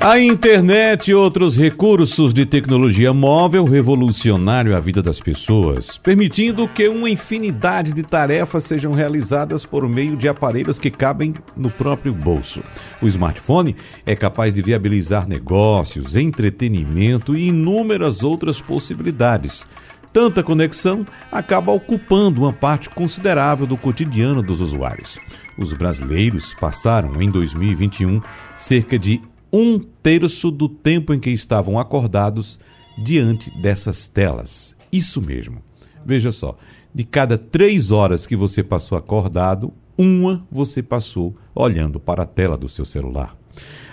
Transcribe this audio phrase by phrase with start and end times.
[0.00, 6.86] a internet e outros recursos de tecnologia móvel revolucionaram a vida das pessoas, permitindo que
[6.86, 12.62] uma infinidade de tarefas sejam realizadas por meio de aparelhos que cabem no próprio bolso.
[13.02, 13.74] O smartphone
[14.06, 19.66] é capaz de viabilizar negócios, entretenimento e inúmeras outras possibilidades.
[20.12, 25.18] Tanta conexão acaba ocupando uma parte considerável do cotidiano dos usuários.
[25.58, 28.22] Os brasileiros passaram em 2021
[28.56, 29.20] cerca de
[29.52, 32.58] um terço do tempo em que estavam acordados
[32.96, 34.76] diante dessas telas.
[34.92, 35.62] Isso mesmo.
[36.04, 36.56] Veja só,
[36.94, 42.56] de cada três horas que você passou acordado, uma você passou olhando para a tela
[42.56, 43.36] do seu celular.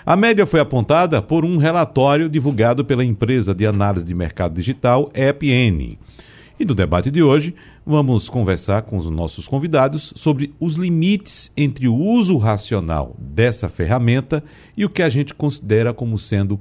[0.04, 5.10] A média foi apontada por um relatório divulgado pela empresa de análise de mercado digital
[5.12, 5.98] EPN.
[6.58, 7.54] E no debate de hoje,
[7.86, 14.42] vamos conversar com os nossos convidados sobre os limites entre o uso racional dessa ferramenta
[14.76, 16.60] e o que a gente considera como sendo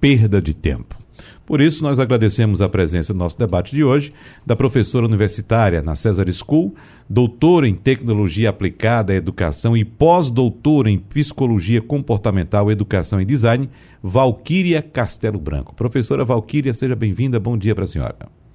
[0.00, 0.96] perda de tempo.
[1.44, 4.12] Por isso, nós agradecemos a presença no nosso debate de hoje
[4.44, 6.74] da professora universitária na César School,
[7.08, 13.70] doutora em Tecnologia Aplicada à Educação e pós-doutora em Psicologia Comportamental, Educação e Design,
[14.02, 15.74] Valquíria Castelo Branco.
[15.74, 17.38] Professora Valquíria, seja bem-vinda.
[17.38, 18.45] Bom dia para a senhora.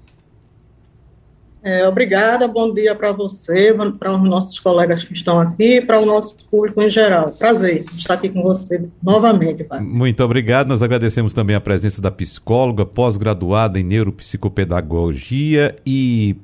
[1.63, 6.05] É, obrigada, bom dia para você, para os nossos colegas que estão aqui, para o
[6.05, 7.31] nosso público em geral.
[7.33, 9.63] Prazer estar aqui com você novamente.
[9.63, 9.79] Pai.
[9.79, 16.35] Muito obrigado, nós agradecemos também a presença da psicóloga, pós-graduada em neuropsicopedagogia e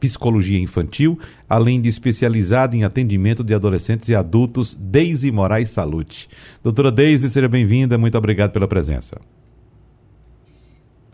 [0.00, 6.28] psicologia infantil, além de especializada em atendimento de adolescentes e adultos, Deise Moraes Salute.
[6.62, 9.18] Doutora Deise, seja bem-vinda, muito obrigado pela presença.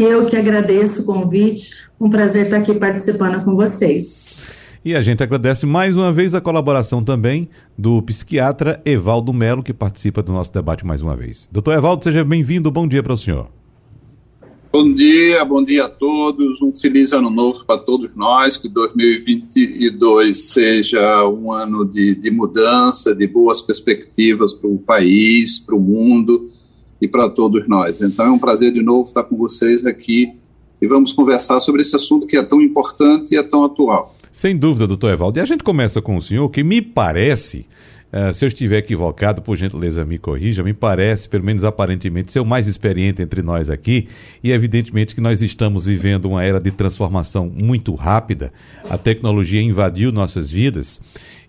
[0.02, 4.50] Eu que agradeço o convite, um prazer estar aqui participando com vocês.
[4.84, 7.48] E a gente agradece mais uma vez a colaboração também
[7.78, 11.48] do psiquiatra Evaldo Melo, que participa do nosso debate mais uma vez.
[11.52, 13.48] Doutor Evaldo, seja bem-vindo, bom dia para o senhor.
[14.72, 20.36] Bom dia, bom dia a todos, um feliz ano novo para todos nós, que 2022
[20.48, 26.50] seja um ano de, de mudança, de boas perspectivas para o país, para o mundo,
[27.02, 28.00] e para todos nós.
[28.00, 30.32] Então é um prazer de novo estar com vocês aqui
[30.80, 34.14] e vamos conversar sobre esse assunto que é tão importante e é tão atual.
[34.30, 35.38] Sem dúvida, doutor Evaldo.
[35.38, 37.66] E a gente começa com o senhor, que me parece,
[38.12, 42.38] uh, se eu estiver equivocado, por gentileza me corrija, me parece, pelo menos aparentemente, ser
[42.38, 44.06] o mais experiente entre nós aqui,
[44.42, 48.52] e evidentemente que nós estamos vivendo uma era de transformação muito rápida,
[48.88, 51.00] a tecnologia invadiu nossas vidas,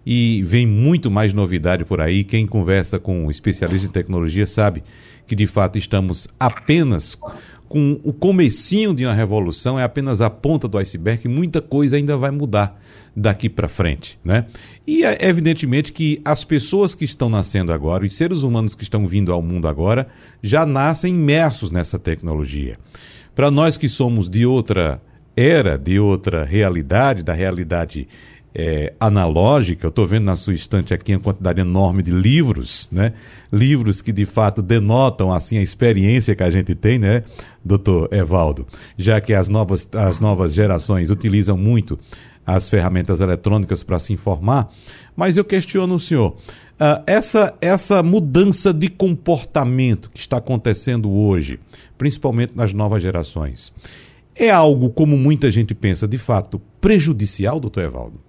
[0.05, 2.23] e vem muito mais novidade por aí.
[2.23, 4.83] Quem conversa com um especialista em tecnologia sabe
[5.25, 7.17] que de fato estamos apenas
[7.73, 12.15] com o comecinho de uma revolução, é apenas a ponta do iceberg, muita coisa ainda
[12.15, 12.79] vai mudar
[13.15, 14.45] daqui para frente, né?
[14.85, 19.07] E é evidentemente que as pessoas que estão nascendo agora, os seres humanos que estão
[19.07, 20.07] vindo ao mundo agora,
[20.41, 22.77] já nascem imersos nessa tecnologia.
[23.33, 25.01] Para nós que somos de outra
[25.35, 28.07] era, de outra realidade, da realidade
[28.55, 33.13] é, analógica, eu estou vendo na sua estante aqui uma quantidade enorme de livros, né?
[33.51, 37.23] Livros que de fato denotam assim a experiência que a gente tem, né,
[37.63, 38.67] doutor Evaldo?
[38.97, 41.97] Já que as novas, as novas gerações utilizam muito
[42.45, 44.69] as ferramentas eletrônicas para se informar,
[45.15, 46.35] mas eu questiono o senhor.
[46.73, 51.59] Uh, essa, essa mudança de comportamento que está acontecendo hoje,
[51.97, 53.71] principalmente nas novas gerações,
[54.35, 58.22] é algo, como muita gente pensa, de fato prejudicial, doutor Evaldo?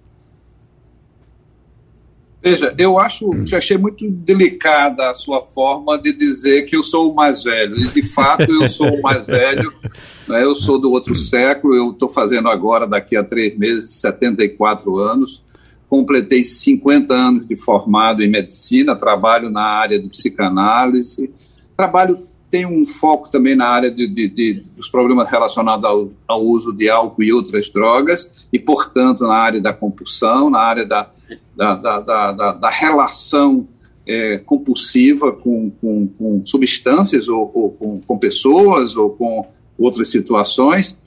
[2.45, 7.11] Veja, eu acho, já achei muito delicada a sua forma de dizer que eu sou
[7.11, 7.75] o mais velho.
[7.75, 9.73] E, de fato, eu sou o mais velho.
[10.27, 11.75] Né, eu sou do outro século.
[11.75, 15.43] Eu estou fazendo agora, daqui a três meses, 74 anos.
[15.87, 18.95] Completei 50 anos de formado em medicina.
[18.95, 21.31] Trabalho na área de psicanálise.
[21.77, 26.43] Trabalho tem um foco também na área de, de, de, dos problemas relacionados ao, ao,
[26.43, 31.11] uso de álcool e outras drogas, e, portanto, na área da compulsão, na área da,
[31.55, 33.67] da, da, da, da relação
[34.07, 41.01] é, compulsiva com, com, com substâncias ou, ou com, com, pessoas ou com outras situações.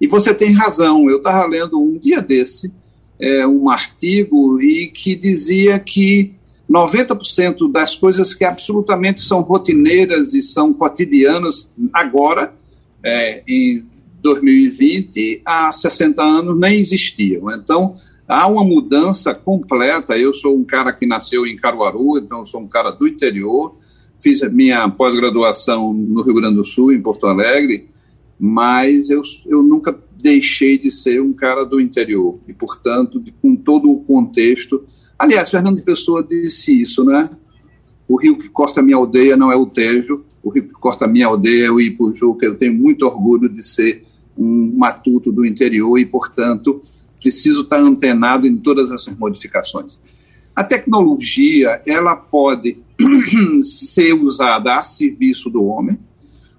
[0.00, 2.70] E você tem razão, eu estava lendo um dia desse
[3.18, 6.34] é, um artigo e que dizia que
[6.70, 12.54] 90% das coisas que absolutamente são rotineiras e são cotidianas agora,
[13.02, 13.84] é, em
[14.22, 17.50] 2020, há 60 anos nem existiam.
[17.54, 17.94] Então,
[18.28, 20.18] há uma mudança completa.
[20.18, 23.76] Eu sou um cara que nasceu em Caruaru, então sou um cara do interior.
[24.18, 27.88] fiz minha pós-graduação no Rio Grande do Sul, em Porto Alegre,
[28.38, 33.54] mas eu, eu nunca deixei de ser um cara do interior e, portanto, de, com
[33.54, 34.84] todo o contexto.
[35.18, 37.28] Aliás, Fernando Pessoa disse isso, né?
[38.08, 41.26] O rio que corta minha aldeia não é o Tejo, o rio que corta minha
[41.26, 42.46] aldeia é o Ipujuca.
[42.46, 44.04] Eu tenho muito orgulho de ser
[44.36, 46.80] um matuto do interior e, portanto,
[47.24, 49.98] preciso estar antenado em todas essas modificações.
[50.54, 52.76] A tecnologia, ela pode
[53.62, 55.98] ser usada a serviço do homem,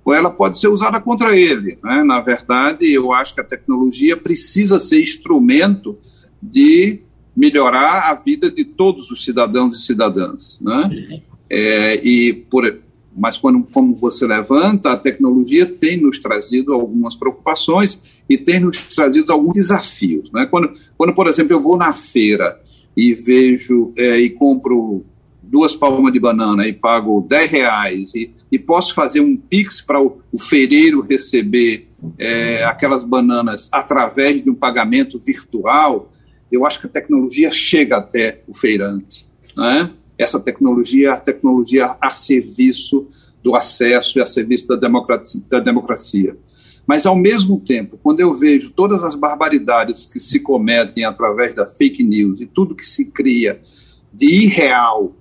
[0.03, 1.77] ou ela pode ser usada contra ele.
[1.83, 2.03] Né?
[2.03, 5.99] Na verdade, eu acho que a tecnologia precisa ser instrumento
[6.41, 6.99] de
[7.37, 10.59] melhorar a vida de todos os cidadãos e cidadãs.
[10.61, 11.21] Né?
[11.47, 12.65] É, e por,
[13.15, 18.77] mas quando, como você levanta, a tecnologia tem nos trazido algumas preocupações e tem nos
[18.93, 20.29] trazido alguns desafios.
[20.31, 20.45] Né?
[20.45, 22.59] Quando, quando, por exemplo, eu vou na feira
[22.95, 25.05] e vejo é, e compro
[25.41, 30.01] duas palmas de banana e pago 10 reais e, e posso fazer um pix para
[30.01, 36.11] o, o, feireiro receber é, aquelas bananas através de um pagamento virtual,
[36.51, 39.25] eu acho que a tecnologia chega até o feirante.
[39.55, 39.89] Né?
[40.17, 43.07] Essa tecnologia, a tecnologia a serviço
[43.43, 45.41] do acesso e a serviço da democracia.
[45.49, 46.37] Da democracia.
[46.87, 51.65] Mas, ao mesmo tempo, quando eu vejo todas as barbaridades que se cometem através da
[51.65, 53.59] fake news e tudo que se cria
[54.13, 55.13] de irreal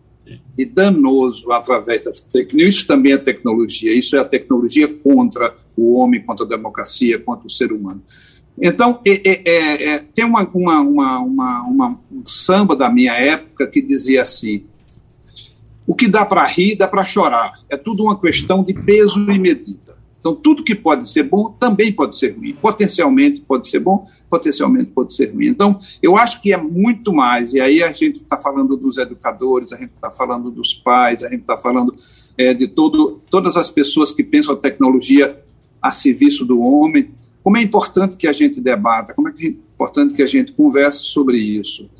[0.56, 3.92] e danoso através da fake news, isso também é tecnologia.
[3.92, 8.02] Isso é a tecnologia contra o homem, contra a democracia, contra o ser humano.
[8.60, 11.20] Então, é, é, é, é tem uma, uma, uma,
[11.62, 14.64] uma, um samba da minha época que dizia assim:
[15.86, 17.52] o que dá para rir, dá para chorar.
[17.68, 19.84] É tudo uma questão de peso e medida.
[20.24, 22.54] Então, tudo que pode ser bom também pode ser ruim.
[22.54, 25.48] Potencialmente pode ser bom, potencialmente pode ser ruim.
[25.48, 27.52] Então, eu acho que é muito mais.
[27.52, 31.28] E aí a gente está falando dos educadores, a gente está falando dos pais, a
[31.28, 31.94] gente está falando
[32.38, 35.38] é, de todo, todas as pessoas que pensam a tecnologia
[35.82, 37.10] a serviço do homem.
[37.42, 41.04] Como é importante que a gente debata, como é, é importante que a gente converse
[41.04, 41.90] sobre isso.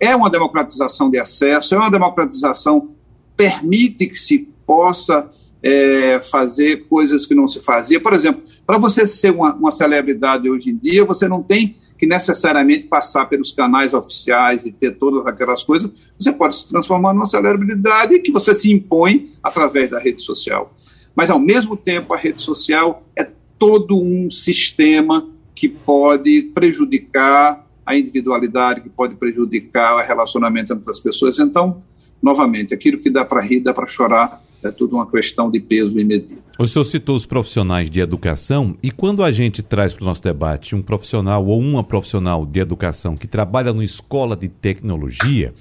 [0.00, 2.95] É uma democratização de acesso, é uma democratização
[3.36, 5.30] permite que se possa
[5.62, 8.00] é, fazer coisas que não se fazia.
[8.00, 12.06] Por exemplo, para você ser uma, uma, celebridade hoje em dia, você não tem que
[12.06, 15.90] necessariamente passar pelos canais oficiais e ter todas aquelas coisas.
[16.18, 20.74] Você pode se transformar numa celebridade que você se impõe através da rede social.
[21.14, 23.26] Mas, ao mesmo tempo, a rede social é
[23.58, 31.00] todo um sistema que pode prejudicar a individualidade, que pode prejudicar o relacionamento entre as
[31.00, 31.38] pessoas.
[31.38, 31.82] Então,
[32.22, 35.98] novamente, aquilo que dá para rir, dá para chorar, é tudo uma questão de peso
[35.98, 36.40] e medida.
[36.58, 40.22] O senhor citou os profissionais de educação e quando a gente traz para o nosso
[40.22, 45.54] debate um profissional ou uma profissional de educação que trabalha numa escola de tecnologia,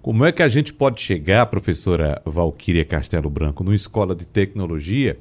[0.00, 5.18] como é que a gente pode chegar, professora Valquíria Castelo Branco, numa escola de tecnologia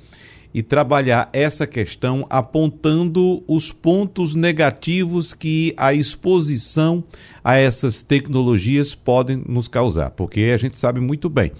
[0.53, 7.03] e trabalhar essa questão apontando os pontos negativos que a exposição
[7.44, 11.51] a essas tecnologias podem nos causar, porque a gente sabe muito bem.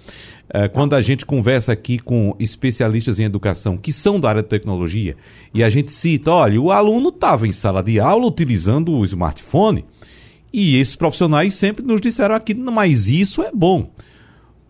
[0.54, 4.48] Eh, quando a gente conversa aqui com especialistas em educação que são da área de
[4.48, 5.16] tecnologia
[5.54, 9.84] e a gente cita, olha, o aluno estava em sala de aula utilizando o smartphone
[10.52, 13.90] e esses profissionais sempre nos disseram aqui, mas isso é bom.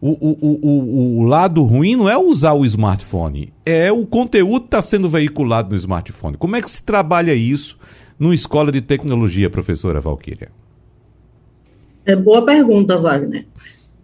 [0.04, 4.66] O, o, o, o, lado ruim não é usar o smartphone, é o conteúdo que
[4.66, 6.36] está sendo veiculado no smartphone.
[6.36, 7.78] Como é que se trabalha isso
[8.18, 10.50] numa escola de tecnologia, professora Valquíria?
[12.04, 13.46] É boa pergunta, Wagner.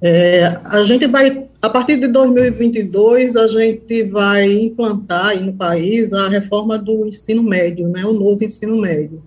[0.00, 6.28] É, a gente vai, a partir de 2022, a gente vai implantar no país a
[6.28, 9.20] reforma do ensino médio, né, o novo ensino médio.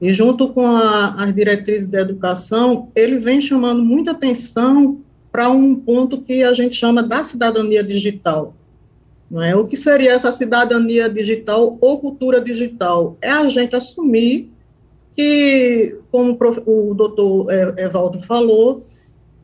[0.00, 5.00] E junto com as diretrizes da educação, ele vem chamando muita atenção
[5.36, 8.54] para um ponto que a gente chama da cidadania digital.
[9.30, 9.54] Não é?
[9.54, 13.18] O que seria essa cidadania digital ou cultura digital?
[13.20, 14.50] É a gente assumir
[15.14, 18.86] que, como o doutor é, Evaldo falou,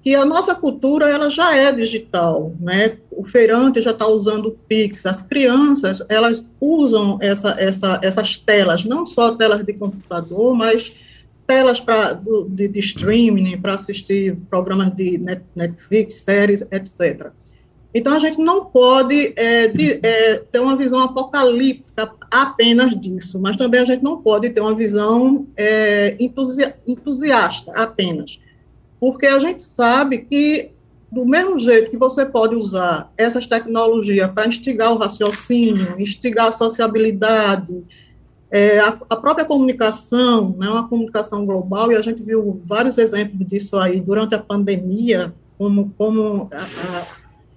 [0.02, 2.96] que a nossa cultura ela já é digital, né?
[3.10, 8.86] O feirante já está usando o Pix, as crianças elas usam essa, essa, essas telas,
[8.86, 10.96] não só telas de computador, mas
[11.46, 12.12] telas pra,
[12.48, 15.18] de, de streaming para assistir programas de
[15.54, 17.32] Netflix, séries, etc.
[17.94, 23.56] Então, a gente não pode é, de, é, ter uma visão apocalíptica apenas disso, mas
[23.56, 28.40] também a gente não pode ter uma visão é, entusi entusiasta apenas.
[28.98, 30.70] Porque a gente sabe que,
[31.10, 36.52] do mesmo jeito que você pode usar essas tecnologias para instigar o raciocínio, instigar a
[36.52, 37.84] sociabilidade,
[38.52, 43.46] é, a, a, própria comunicação, né, uma comunicação global, e a gente viu vários exemplos
[43.46, 47.06] disso aí durante a pandemia, como, como a, a,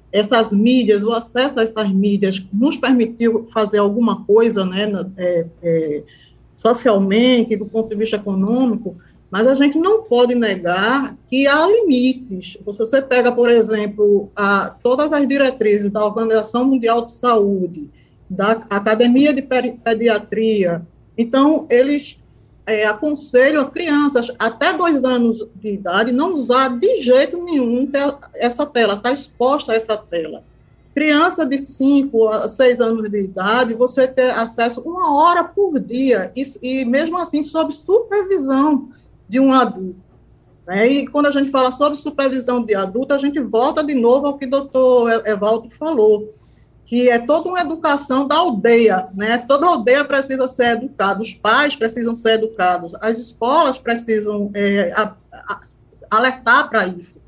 [0.10, 6.04] essas mídias, o acesso a essas mídias nos permitiu fazer alguma coisa, né, é, é,
[6.56, 8.96] socialmente, do ponto de vista econômico,
[9.30, 12.54] mas a gente não pode negar que há limites.
[12.54, 17.90] Se você pega, por exemplo, a, todas as diretrizes da Organização Mundial de Saúde,
[18.30, 20.86] da Academia de Pediatria,
[21.18, 22.18] então, eles
[22.66, 27.90] é, aconselham crianças até dois anos de idade não usar de jeito nenhum
[28.34, 30.44] essa tela, está exposta a essa tela.
[30.94, 36.32] Criança de 5 a 6 anos de idade, você ter acesso uma hora por dia,
[36.36, 38.90] e, e mesmo assim sob supervisão
[39.28, 40.04] de um adulto.
[40.66, 40.88] Né?
[40.88, 44.38] E quando a gente fala sobre supervisão de adulto, a gente volta de novo ao
[44.38, 46.34] que o doutor Evaldo falou,
[46.86, 49.40] que é toda uma educação da aldeia, né?
[49.40, 55.16] Toda aldeia precisa ser educada, os pais precisam ser educados, as escolas precisam é, a,
[55.32, 55.62] a,
[56.12, 57.20] alertar para isso.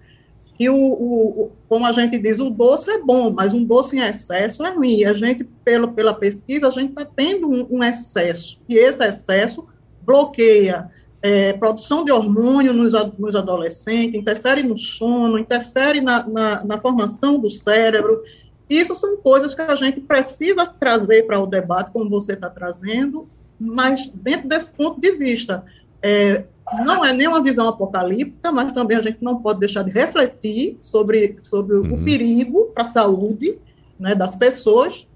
[0.56, 4.02] Que o, o, como a gente diz, o doce é bom, mas um doce em
[4.02, 4.98] excesso é ruim.
[4.98, 9.04] E a gente, pelo, pela pesquisa, a gente está tendo um, um, excesso, e esse
[9.04, 9.68] excesso
[10.04, 10.90] bloqueia
[11.22, 17.40] é, produção de hormônio nos, nos, adolescentes, interfere no sono, interfere na, na, na formação
[17.40, 18.22] do cérebro,
[18.70, 23.28] isso são coisas que a gente precisa trazer para o debate, como você está trazendo,
[23.60, 25.64] mas dentro desse ponto de vista.
[26.02, 26.44] É,
[26.84, 30.76] não é nem uma visão apocalíptica, mas também a gente não pode deixar de refletir
[30.80, 31.94] sobre, sobre uhum.
[31.94, 33.58] o perigo para a saúde
[33.98, 35.08] né, das pessoas,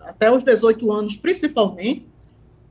[0.00, 2.06] até os 18 anos principalmente,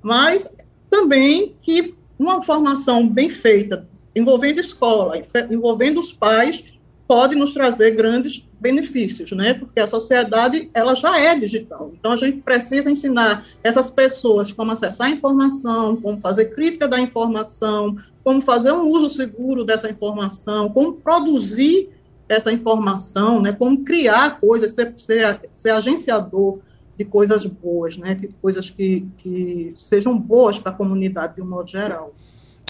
[0.01, 0.49] mas
[0.89, 5.15] também que uma formação bem feita, envolvendo escola,
[5.49, 6.63] envolvendo os pais,
[7.09, 9.55] pode nos trazer grandes benefícios, né?
[9.55, 11.91] Porque a sociedade ela já é digital.
[11.99, 16.99] Então a gente precisa ensinar essas pessoas como acessar a informação, como fazer crítica da
[16.99, 21.89] informação, como fazer um uso seguro dessa informação, como produzir
[22.29, 23.53] essa informação, né?
[23.53, 26.59] Como criar coisas, ser, ser, ser agenciador
[26.95, 28.13] de coisas boas, né?
[28.13, 32.13] De coisas que, que sejam boas para a comunidade de um modo geral.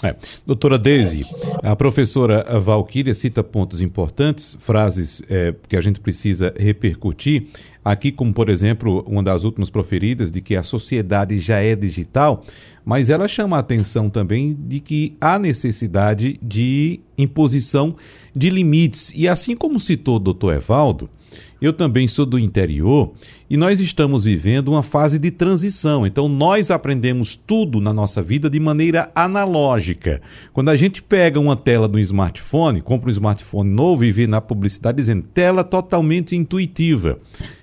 [0.02, 0.16] É.
[0.46, 1.26] Doutora Deise,
[1.62, 7.48] a professora Valquíria cita pontos importantes, frases é, que a gente precisa repercutir,
[7.84, 12.44] aqui como, por exemplo, uma das últimas proferidas, de que a sociedade já é digital,
[12.82, 17.94] mas ela chama a atenção também de que há necessidade de imposição
[18.34, 19.12] de limites.
[19.14, 21.10] E assim como citou o doutor Evaldo,
[21.60, 23.12] eu também sou do interior
[23.48, 26.06] e nós estamos vivendo uma fase de transição.
[26.06, 30.22] Então, nós aprendemos tudo na nossa vida de maneira analógica.
[30.52, 34.40] Quando a gente pega uma tela do smartphone, compra um smartphone novo e vê na
[34.40, 37.18] publicidade dizendo tela totalmente intuitiva.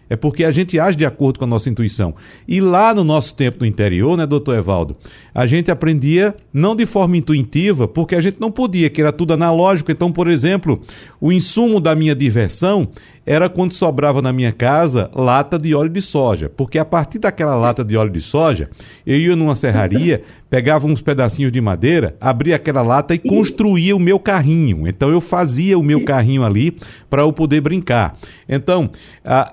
[0.09, 2.15] É porque a gente age de acordo com a nossa intuição.
[2.47, 4.95] E lá no nosso tempo no interior, né, doutor Evaldo,
[5.33, 9.33] a gente aprendia não de forma intuitiva, porque a gente não podia, que era tudo
[9.33, 9.91] analógico.
[9.91, 10.81] Então, por exemplo,
[11.19, 12.87] o insumo da minha diversão
[13.27, 17.55] era quando sobrava na minha casa lata de óleo de soja, porque a partir daquela
[17.55, 18.69] lata de óleo de soja,
[19.05, 23.99] eu ia numa serraria, pegava uns pedacinhos de madeira, abria aquela lata e construía o
[23.99, 24.87] meu carrinho.
[24.87, 26.77] Então eu fazia o meu carrinho ali
[27.09, 28.17] para eu poder brincar.
[28.47, 28.89] Então,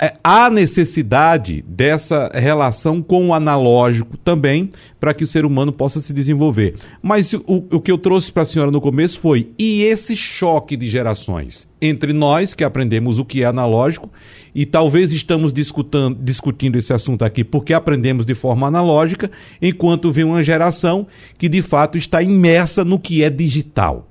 [0.00, 6.00] é, há necessidade dessa relação com o analógico também para que o ser humano possa
[6.00, 6.76] se desenvolver.
[7.02, 10.76] Mas o, o que eu trouxe para a senhora no começo foi: e esse choque
[10.76, 11.69] de gerações?
[11.84, 14.10] Entre nós que aprendemos o que é analógico
[14.54, 20.24] e talvez estamos discutindo, discutindo esse assunto aqui porque aprendemos de forma analógica, enquanto vem
[20.24, 24.08] uma geração que de fato está imersa no que é digital.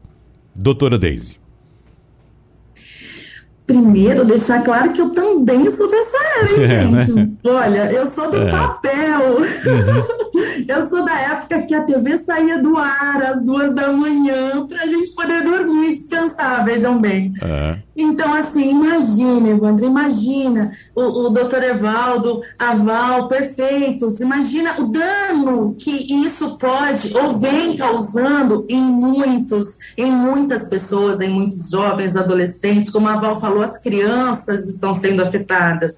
[0.55, 1.42] Doutora Daisy.
[3.65, 7.05] Primeiro, deixar claro que eu também sou dessa hein, é, né?
[7.05, 7.13] gente?
[7.13, 7.29] Né?
[7.45, 8.51] Olha, eu sou do é.
[8.51, 9.37] papel.
[9.37, 10.65] Uhum.
[10.67, 14.83] eu sou da época que a TV saía do ar às duas da manhã para
[14.83, 17.33] a gente poder dormir e descansar, vejam bem.
[17.41, 17.77] É.
[17.95, 25.75] Então, assim, imagina, Evandro, imagina o, o doutor Evaldo, a Val, perfeitos, imagina o dano
[25.77, 25.91] que
[26.25, 33.07] isso pode ou vem causando em muitos, em muitas pessoas, em muitos jovens, adolescentes, como
[33.07, 35.93] a Val falou, falou, as crianças estão sendo afetadas.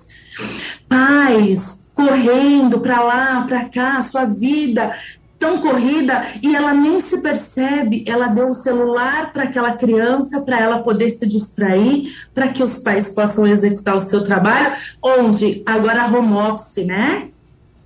[0.87, 4.93] Pais correndo para lá, para cá, sua vida
[5.37, 8.03] tão corrida e ela nem se percebe.
[8.07, 12.79] Ela deu o celular para aquela criança para ela poder se distrair, para que os
[12.79, 17.29] pais possam executar o seu trabalho, onde agora home office, né?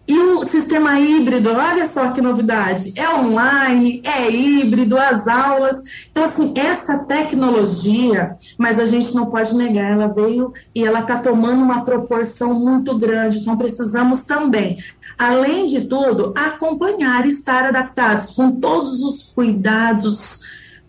[0.10, 5.76] E o sistema híbrido, olha só que novidade, é online, é híbrido, as aulas.
[6.10, 11.20] Então, assim, essa tecnologia, mas a gente não pode negar, ela veio e ela está
[11.20, 13.38] tomando uma proporção muito grande.
[13.38, 14.78] Então, precisamos também,
[15.16, 20.40] além de tudo, acompanhar e estar adaptados com todos os cuidados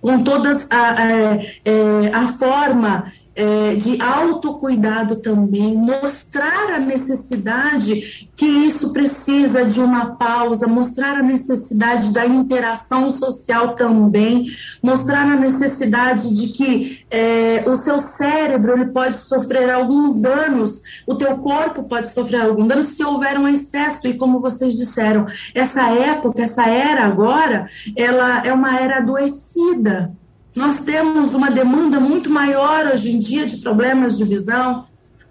[0.01, 1.35] com toda a, a,
[1.65, 3.05] é, a, forma
[3.41, 11.23] é, de autocuidado também, mostrar a necessidade que isso precisa de uma pausa, mostrar a
[11.23, 14.47] necessidade da interação social também,
[14.83, 21.15] mostrar a necessidade de que é, o seu cérebro ele pode sofrer alguns danos, o
[21.15, 25.89] teu corpo pode sofrer algum dano se houver um excesso, e como vocês disseram, essa
[25.89, 27.67] época, essa era agora,
[27.97, 30.13] ela é uma era adoecida,
[30.57, 34.85] nós temos uma demanda muito maior hoje em dia de problemas de visão,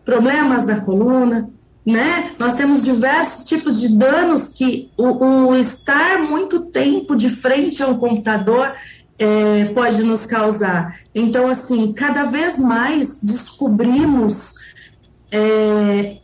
[0.05, 1.49] problemas da coluna,
[1.85, 2.31] né?
[2.39, 7.97] Nós temos diversos tipos de danos que o, o estar muito tempo de frente ao
[7.97, 8.73] computador
[9.17, 10.97] é, pode nos causar.
[11.13, 14.53] Então, assim, cada vez mais descobrimos
[15.31, 16.17] é,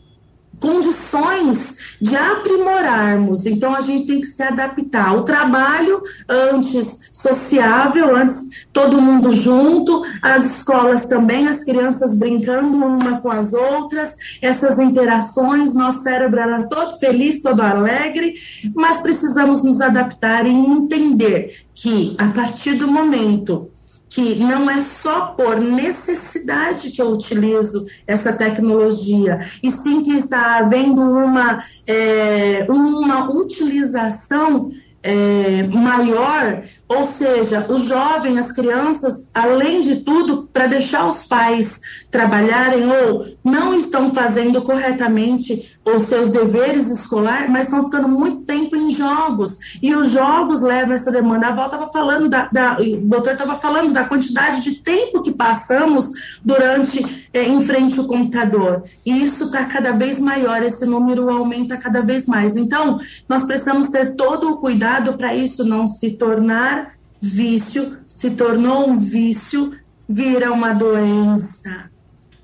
[0.59, 3.45] condições de aprimorarmos.
[3.45, 5.15] Então a gente tem que se adaptar.
[5.15, 13.21] O trabalho antes sociável, antes todo mundo junto, as escolas também, as crianças brincando uma
[13.21, 18.33] com as outras, essas interações, nosso cérebro era todo feliz, todo alegre,
[18.75, 23.69] mas precisamos nos adaptar e entender que a partir do momento
[24.15, 30.59] que não é só por necessidade que eu utilizo essa tecnologia, e sim que está
[30.59, 34.71] havendo uma, é, uma utilização
[35.03, 41.81] é, maior, ou seja, o jovem, as crianças, além de tudo, para deixar os pais
[42.15, 48.73] trabalharem ou não estão fazendo corretamente os seus deveres escolares, mas estão ficando muito tempo
[48.73, 49.57] em jogos.
[49.83, 51.47] E os jogos levam essa demanda.
[51.47, 55.33] A Val estava falando, da, da, o doutor estava falando da quantidade de tempo que
[55.33, 58.83] passamos durante, é, em frente ao computador.
[59.05, 62.55] E isso está cada vez maior, esse número aumenta cada vez mais.
[62.55, 68.89] Então, nós precisamos ter todo o cuidado para isso não se tornar vício, se tornou
[68.89, 69.73] um vício,
[70.07, 71.94] vira uma doença.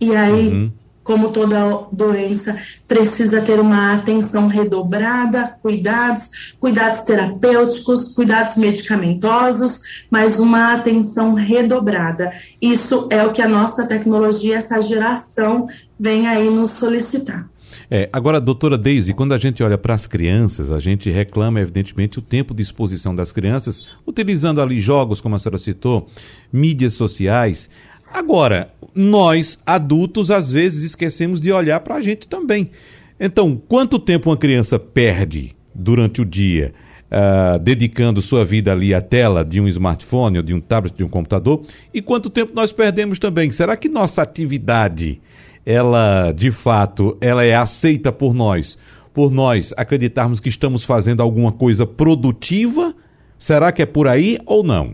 [0.01, 0.71] E aí, uhum.
[1.03, 10.73] como toda doença, precisa ter uma atenção redobrada, cuidados, cuidados terapêuticos, cuidados medicamentosos, mas uma
[10.73, 12.31] atenção redobrada.
[12.59, 15.67] Isso é o que a nossa tecnologia, essa geração,
[15.99, 17.47] vem aí nos solicitar.
[17.93, 22.19] É, agora, doutora Daisy, quando a gente olha para as crianças, a gente reclama, evidentemente,
[22.19, 26.07] o tempo de exposição das crianças, utilizando ali jogos, como a senhora citou,
[26.53, 27.69] mídias sociais.
[28.13, 32.71] Agora, nós, adultos, às vezes esquecemos de olhar para a gente também.
[33.19, 36.73] Então, quanto tempo uma criança perde durante o dia?
[37.11, 41.03] Uh, dedicando sua vida ali à tela de um smartphone ou de um tablet, de
[41.03, 41.61] um computador,
[41.93, 43.51] e quanto tempo nós perdemos também?
[43.51, 45.19] Será que nossa atividade
[45.65, 48.77] ela de fato ela é aceita por nós,
[49.13, 52.95] por nós acreditarmos que estamos fazendo alguma coisa produtiva?
[53.37, 54.93] Será que é por aí ou não?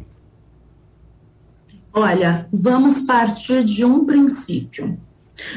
[1.98, 4.96] Olha, vamos partir de um princípio.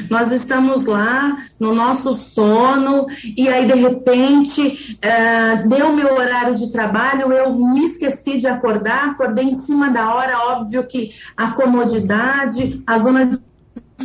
[0.09, 3.05] Nós estamos lá no nosso sono
[3.37, 9.09] e aí de repente é, deu meu horário de trabalho, eu me esqueci de acordar,
[9.09, 13.39] acordei em cima da hora, óbvio que a comodidade, a zona de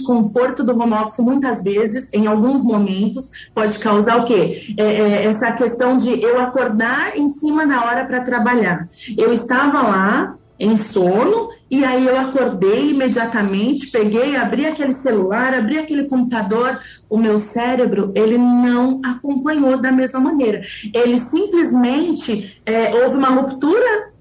[0.04, 4.74] conforto do home office muitas vezes, em alguns momentos, pode causar o quê?
[4.76, 8.86] É, é, essa questão de eu acordar em cima da hora para trabalhar.
[9.16, 15.78] Eu estava lá em sono e aí eu acordei imediatamente, peguei, abri aquele celular, abri
[15.78, 16.78] aquele computador,
[17.10, 20.60] o meu cérebro ele não acompanhou da mesma maneira.
[20.94, 24.12] Ele simplesmente é, houve uma ruptura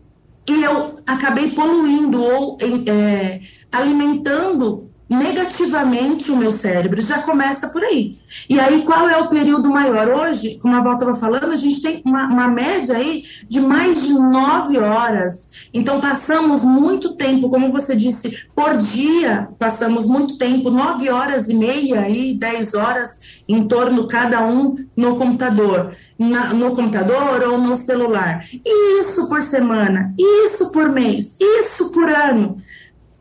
[0.48, 8.18] e eu acabei poluindo ou é, alimentando negativamente o meu cérebro, já começa por aí.
[8.50, 10.10] E aí, qual é o período maior?
[10.10, 14.02] Hoje, como a Val estava falando, a gente tem uma, uma, média aí de mais
[14.02, 15.70] de nove horas.
[15.74, 21.54] Então, passamos muito tempo, como você disse, por dia, passamos muito tempo, nove horas e
[21.54, 27.76] meia aí, dez horas em torno cada um no computador, na, no computador ou no
[27.76, 28.44] celular.
[28.66, 32.58] Isso por semana, isso por mês, isso por ano.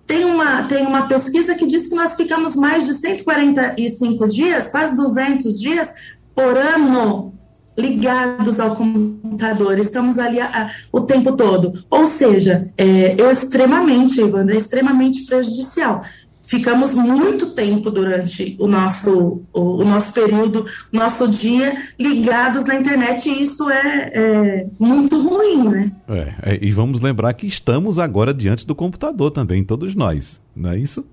[0.07, 4.97] Tem uma, tem uma pesquisa que diz que nós ficamos mais de 145 dias, quase
[4.97, 5.89] 200 dias
[6.35, 7.33] por ano
[7.77, 11.73] ligados ao computador, estamos ali a, a, o tempo todo.
[11.91, 16.03] Ou seja, é, é extremamente, Evandro, é extremamente prejudicial
[16.47, 23.29] ficamos muito tempo durante o nosso, o, o, nosso período, nosso dia ligados na internet
[23.29, 25.93] e isso é, é muito ruim, né?
[26.09, 30.71] É, é, e vamos lembrar que estamos agora diante do computador também, todos nós, não
[30.71, 31.05] é isso?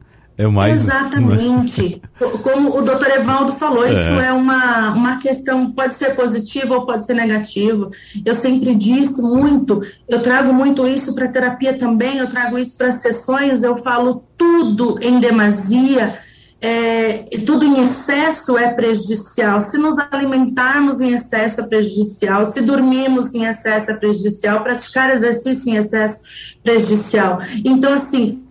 [0.41, 0.81] É mais.
[0.81, 2.01] Exatamente.
[2.43, 3.93] Como o doutor Evaldo falou, é.
[3.93, 7.89] isso é uma, uma questão, pode ser positiva ou pode ser negativa.
[8.25, 12.91] Eu sempre disse muito, eu trago muito isso para terapia também, eu trago isso para
[12.91, 16.19] sessões, eu falo tudo em demasia
[16.63, 19.59] é, tudo em excesso é prejudicial.
[19.59, 22.45] Se nos alimentarmos em excesso é prejudicial.
[22.45, 24.61] Se dormirmos em excesso é prejudicial.
[24.61, 27.39] Praticar exercício em excesso é prejudicial.
[27.65, 28.43] Então, assim,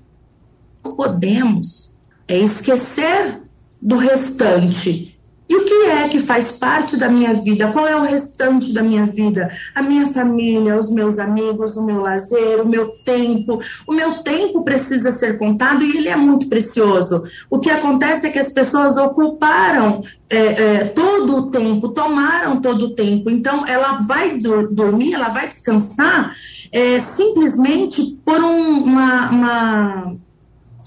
[0.83, 1.93] podemos
[2.27, 3.41] é esquecer
[3.81, 5.19] do restante
[5.51, 7.73] e o que é que faz parte da minha vida?
[7.73, 9.51] Qual é o restante da minha vida?
[9.75, 13.61] A minha família, os meus amigos, o meu lazer, o meu tempo.
[13.85, 17.25] O meu tempo precisa ser contado e ele é muito precioso.
[17.51, 22.87] O que acontece é que as pessoas ocuparam é, é, todo o tempo, tomaram todo
[22.87, 23.29] o tempo.
[23.29, 24.39] Então, ela vai
[24.71, 26.33] dormir, ela vai descansar
[26.71, 30.17] é, simplesmente por um, uma, uma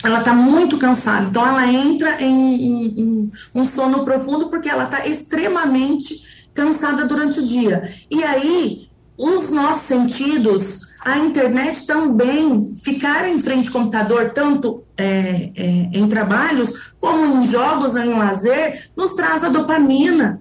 [0.04, 4.84] ela está muito cansada, então ela entra em, em, em um sono profundo porque ela
[4.84, 7.90] está extremamente cansada durante o dia.
[8.12, 8.88] E aí,
[9.18, 16.08] os nossos sentidos, a internet também, ficar em frente ao computador, tanto é, é, em
[16.08, 20.40] trabalhos, como em jogos ou em lazer, nos traz a dopamina,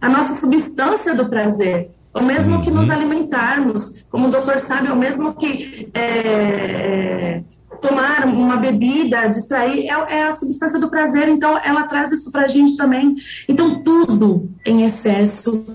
[0.00, 1.90] a nossa substância do prazer.
[2.14, 2.94] O mesmo que nos uhum.
[2.94, 7.42] alimentarmos, como o doutor sabe, é o mesmo que é,
[7.80, 12.44] tomar uma bebida, distrair, é, é, a substância do prazer, então ela traz isso para
[12.44, 13.14] a gente também.
[13.48, 15.66] Então, tudo em excesso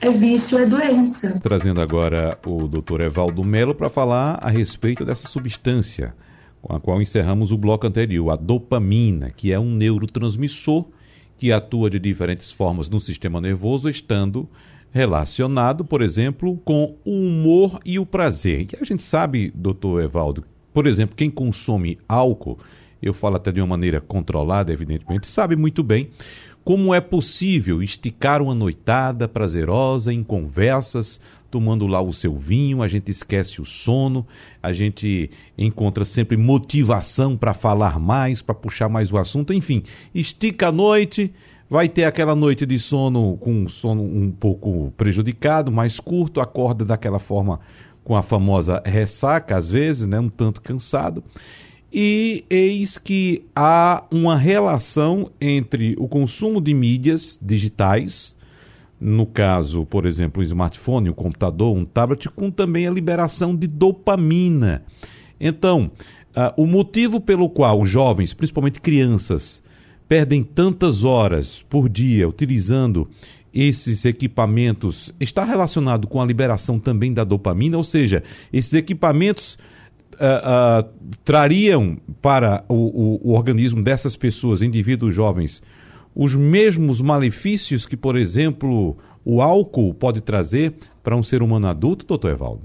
[0.00, 1.40] é vício, é doença.
[1.40, 6.14] Trazendo agora o doutor Evaldo Melo para falar a respeito dessa substância
[6.60, 10.86] com a qual encerramos o bloco anterior, a dopamina, que é um neurotransmissor
[11.38, 14.48] que atua de diferentes formas no sistema nervoso, estando
[14.92, 18.68] relacionado, por exemplo, com o humor e o prazer.
[18.72, 22.58] E a gente sabe, doutor Evaldo, por exemplo, quem consome álcool,
[23.02, 26.10] eu falo até de uma maneira controlada, evidentemente, sabe muito bem
[26.64, 32.88] como é possível esticar uma noitada prazerosa em conversas, tomando lá o seu vinho, a
[32.88, 34.26] gente esquece o sono,
[34.62, 39.82] a gente encontra sempre motivação para falar mais, para puxar mais o assunto, enfim,
[40.14, 41.32] estica a noite,
[41.68, 47.18] vai ter aquela noite de sono com sono um pouco prejudicado, mais curto, acorda daquela
[47.18, 47.58] forma
[48.04, 51.22] com a famosa ressaca, às vezes, né, um tanto cansado.
[51.92, 58.36] E eis que há uma relação entre o consumo de mídias digitais,
[59.00, 63.66] no caso, por exemplo, o smartphone, o computador, um tablet, com também a liberação de
[63.66, 64.84] dopamina.
[65.40, 65.90] Então,
[66.36, 69.62] uh, o motivo pelo qual os jovens, principalmente crianças,
[70.06, 73.08] perdem tantas horas por dia utilizando
[73.52, 79.58] esses equipamentos está relacionado com a liberação também da dopamina, ou seja, esses equipamentos
[80.14, 80.90] uh, uh,
[81.24, 85.62] trariam para o, o, o, organismo dessas pessoas, indivíduos jovens,
[86.14, 92.06] os mesmos malefícios que, por exemplo, o álcool pode trazer para um ser humano adulto,
[92.06, 92.62] doutor Evaldo?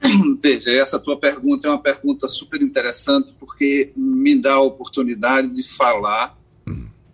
[0.42, 5.62] Veja, essa tua pergunta é uma pergunta super interessante porque me dá a oportunidade de
[5.62, 6.39] falar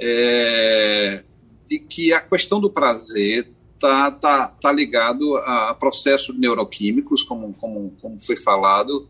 [0.00, 1.22] é,
[1.66, 7.92] de que a questão do prazer está tá, tá ligado a processos neuroquímicos, como, como,
[8.00, 9.08] como foi falado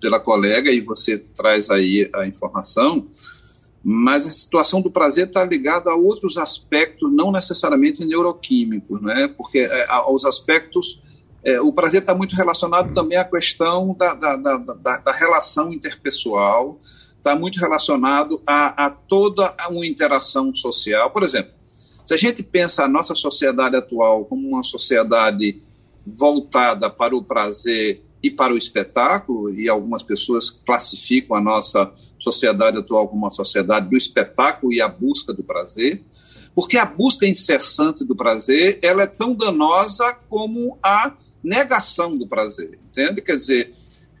[0.00, 3.06] pela colega, e você traz aí a informação,
[3.82, 9.32] mas a situação do prazer está ligada a outros aspectos, não necessariamente neuroquímicos, né?
[9.36, 11.02] porque é, aos aspectos.
[11.44, 14.56] É, o prazer está muito relacionado também à questão da, da, da,
[14.98, 16.80] da relação interpessoal,
[17.26, 21.10] está muito relacionado a, a toda uma interação social.
[21.10, 21.50] Por exemplo,
[22.04, 25.60] se a gente pensa a nossa sociedade atual como uma sociedade
[26.06, 32.78] voltada para o prazer e para o espetáculo, e algumas pessoas classificam a nossa sociedade
[32.78, 36.04] atual como uma sociedade do espetáculo e a busca do prazer,
[36.54, 41.12] porque a busca incessante do prazer ela é tão danosa como a
[41.42, 43.20] negação do prazer, entende?
[43.20, 43.74] Quer dizer,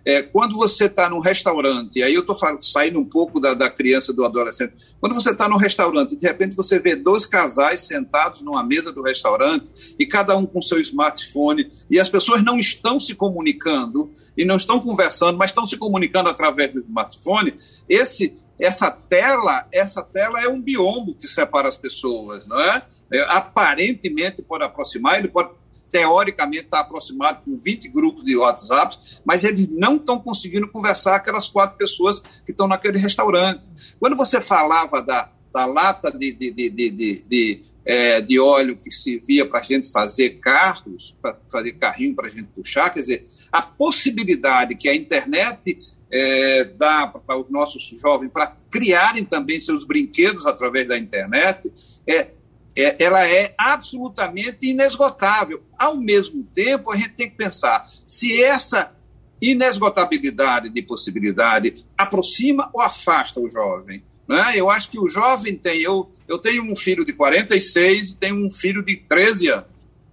[0.06, 4.12] é, quando você está num restaurante, aí eu estou saindo um pouco da, da criança,
[4.12, 8.40] do adolescente, quando você está num restaurante e de repente você vê dois casais sentados
[8.40, 13.00] numa mesa do restaurante e cada um com seu smartphone e as pessoas não estão
[13.00, 17.54] se comunicando e não estão conversando, mas estão se comunicando através do smartphone,
[17.88, 22.82] esse essa tela, essa tela é um biombo que separa as pessoas, não é?
[23.12, 25.50] é aparentemente pode aproximar, ele pode
[25.96, 31.48] teoricamente está aproximado com 20 grupos de WhatsApp, mas eles não estão conseguindo conversar aquelas
[31.48, 33.66] quatro pessoas que estão naquele restaurante.
[33.98, 38.90] Quando você falava da, da lata de, de, de, de, de, é, de óleo que
[38.90, 43.26] servia para a gente fazer carros, para fazer carrinho para a gente puxar, quer dizer,
[43.50, 45.78] a possibilidade que a internet
[46.10, 51.72] é, dá para os nossos jovens para criarem também seus brinquedos através da internet,
[52.06, 52.28] é,
[52.76, 55.62] é, ela é absolutamente inesgotável.
[55.78, 58.92] Ao mesmo tempo, a gente tem que pensar se essa
[59.40, 64.02] inesgotabilidade de possibilidade aproxima ou afasta o jovem.
[64.28, 64.52] Né?
[64.56, 65.80] Eu acho que o jovem tem.
[65.80, 69.66] Eu, eu tenho um filho de 46 e tenho um filho de 13 anos,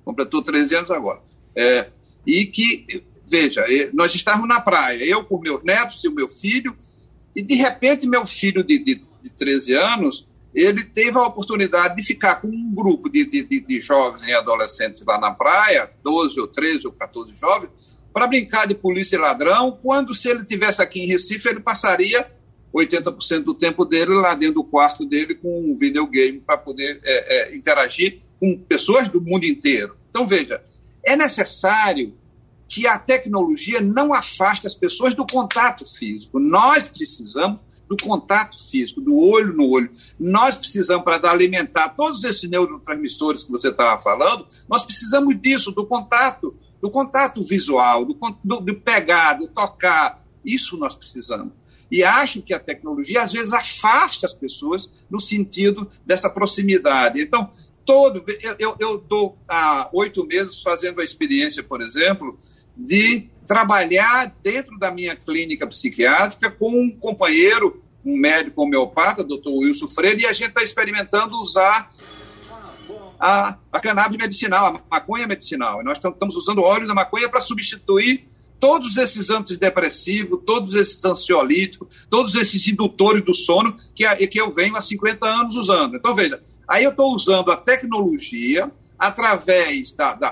[0.05, 1.21] completou 13 anos agora.
[1.55, 1.87] É,
[2.25, 6.75] e que, veja, nós estávamos na praia, eu com meus netos e o meu filho,
[7.35, 12.03] e de repente meu filho de, de, de 13 anos ele teve a oportunidade de
[12.03, 16.47] ficar com um grupo de, de, de, jovens e adolescentes lá na praia, 12 ou
[16.47, 17.71] 13 ou 14 jovens,
[18.13, 22.29] para brincar de polícia e ladrão, quando se ele tivesse aqui em Recife, ele passaria
[22.73, 27.51] 80% do tempo dele lá dentro do quarto dele com um videogame para poder é,
[27.51, 29.95] é, interagir com pessoas do mundo inteiro.
[30.09, 30.61] Então, veja,
[31.03, 32.13] é necessário
[32.67, 36.39] que a tecnologia não afaste as pessoas do contato físico.
[36.39, 39.89] Nós precisamos do contato físico, do olho no olho.
[40.19, 45.85] Nós precisamos, para alimentar todos esses neurotransmissores que você estava falando, nós precisamos disso, do
[45.85, 50.23] contato, do contato visual, do, do, do pegar, do tocar.
[50.43, 51.53] Isso nós precisamos.
[51.91, 57.21] E acho que a tecnologia, às vezes, afasta as pessoas no sentido dessa proximidade.
[57.21, 57.51] Então,
[57.85, 58.23] todo.
[58.57, 62.37] Eu, eu dou há oito meses fazendo a experiência, por exemplo,
[62.75, 69.87] de trabalhar dentro da minha clínica psiquiátrica com um companheiro, um médico homeopata, doutor Wilson
[69.87, 71.89] Freire, e a gente está experimentando usar
[73.19, 75.81] a, a cannabis medicinal, a maconha medicinal.
[75.81, 78.27] E nós estamos usando o óleo da maconha para substituir
[78.59, 84.75] todos esses antidepressivos, todos esses ansiolíticos, todos esses indutores do sono que, que eu venho
[84.75, 85.97] há 50 anos usando.
[85.97, 90.31] Então, veja, aí eu estou usando a tecnologia através da, da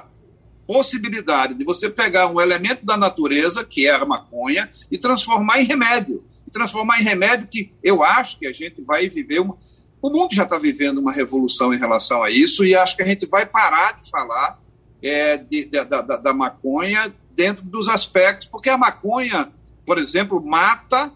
[0.72, 5.66] possibilidade de você pegar um elemento da natureza, que é a maconha, e transformar em
[5.66, 6.24] remédio.
[6.48, 9.58] E transformar em remédio que eu acho que a gente vai viver uma.
[10.02, 13.06] O mundo já está vivendo uma revolução em relação a isso, e acho que a
[13.06, 14.62] gente vai parar de falar
[15.04, 19.52] é, de, de, da, da maconha dentro dos aspectos, porque a maconha,
[19.86, 21.12] por exemplo, mata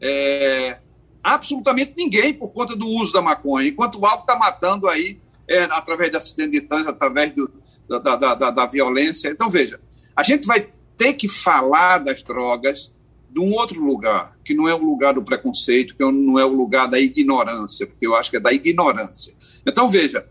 [0.00, 0.78] é,
[1.22, 5.62] absolutamente ninguém por conta do uso da maconha, enquanto o álcool está matando aí é,
[5.62, 7.61] através de acidente de trânsito, através do,
[7.98, 9.28] da, da, da, da violência.
[9.28, 9.80] Então, veja,
[10.14, 12.92] a gente vai ter que falar das drogas
[13.30, 16.52] de um outro lugar, que não é o lugar do preconceito, que não é o
[16.52, 19.34] lugar da ignorância, porque eu acho que é da ignorância.
[19.66, 20.26] Então, veja,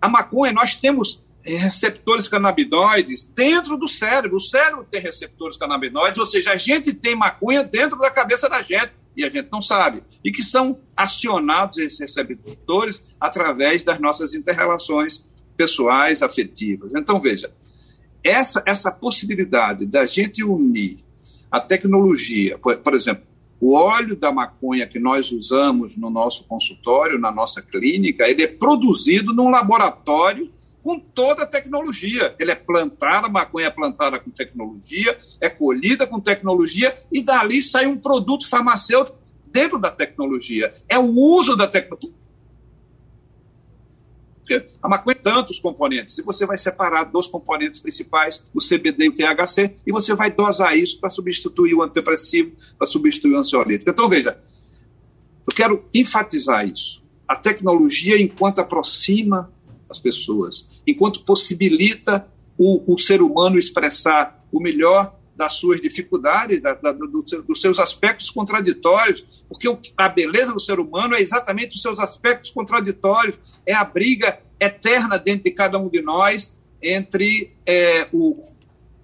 [0.00, 4.38] a maconha, nós temos receptores canabinoides dentro do cérebro.
[4.38, 8.60] O cérebro tem receptores canabinoides, ou seja, a gente tem maconha dentro da cabeça da
[8.62, 10.02] gente e a gente não sabe.
[10.24, 15.24] E que são acionados esses receptores através das nossas interrelações
[15.56, 16.94] pessoais, afetivas.
[16.94, 17.52] Então, veja,
[18.22, 20.98] essa, essa possibilidade da gente unir
[21.50, 23.24] a tecnologia, por, por exemplo,
[23.60, 28.46] o óleo da maconha que nós usamos no nosso consultório, na nossa clínica, ele é
[28.46, 32.34] produzido num laboratório com toda a tecnologia.
[32.38, 37.62] Ele é plantada, a maconha é plantada com tecnologia, é colhida com tecnologia e dali
[37.62, 40.72] sai um produto farmacêutico dentro da tecnologia.
[40.88, 42.15] É o uso da tecnologia
[44.46, 49.06] porque a maconha tem tantos componentes, e você vai separar dos componentes principais, o CBD
[49.06, 53.38] e o THC, e você vai dosar isso para substituir o antidepressivo, para substituir o
[53.38, 53.90] ansiolítico.
[53.90, 54.38] Então, veja,
[55.48, 57.02] eu quero enfatizar isso.
[57.28, 59.52] A tecnologia, enquanto aproxima
[59.90, 66.74] as pessoas, enquanto possibilita o, o ser humano expressar o melhor das suas dificuldades, da,
[66.74, 71.76] da, do, dos seus aspectos contraditórios, porque o, a beleza do ser humano é exatamente
[71.76, 77.52] os seus aspectos contraditórios, é a briga eterna dentro de cada um de nós entre
[77.66, 78.42] é, o,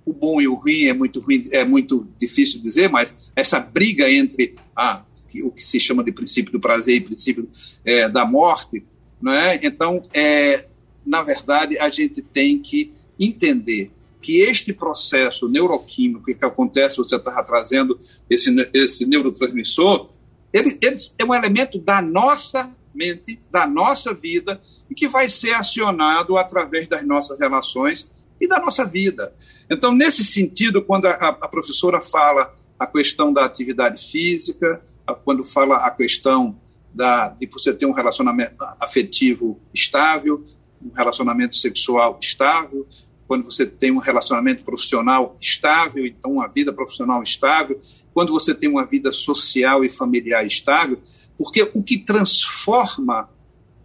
[0.04, 4.10] o bom e o ruim, é muito ruim, é muito difícil dizer, mas essa briga
[4.10, 5.04] entre a,
[5.42, 7.48] o que se chama de princípio do prazer e princípio
[7.84, 8.84] é, da morte,
[9.20, 9.60] não é?
[9.62, 10.66] Então, é,
[11.04, 13.90] na verdade, a gente tem que entender
[14.22, 17.98] que este processo neuroquímico que acontece, você estava trazendo
[18.30, 20.10] esse, esse neurotransmissor,
[20.52, 25.54] ele, ele é um elemento da nossa mente, da nossa vida, e que vai ser
[25.54, 29.34] acionado através das nossas relações e da nossa vida.
[29.68, 35.42] Então, nesse sentido, quando a, a professora fala a questão da atividade física, a, quando
[35.42, 36.58] fala a questão
[36.92, 40.44] da, de você ter um relacionamento afetivo estável,
[40.82, 42.86] um relacionamento sexual estável,
[43.32, 47.80] quando você tem um relacionamento profissional estável, então uma vida profissional estável,
[48.12, 51.00] quando você tem uma vida social e familiar estável,
[51.38, 53.30] porque o que transforma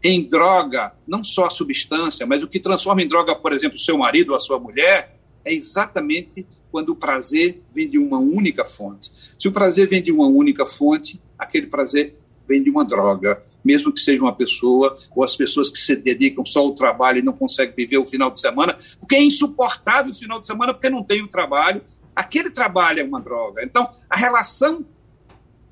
[0.03, 3.79] em droga, não só a substância, mas o que transforma em droga, por exemplo, o
[3.79, 8.65] seu marido ou a sua mulher, é exatamente quando o prazer vem de uma única
[8.65, 9.13] fonte.
[9.39, 13.91] Se o prazer vem de uma única fonte, aquele prazer vem de uma droga, mesmo
[13.91, 17.33] que seja uma pessoa, ou as pessoas que se dedicam só ao trabalho e não
[17.33, 21.03] conseguem viver o final de semana, porque é insuportável o final de semana porque não
[21.03, 21.81] tem o trabalho.
[22.15, 23.61] Aquele trabalho é uma droga.
[23.61, 24.85] Então, a relação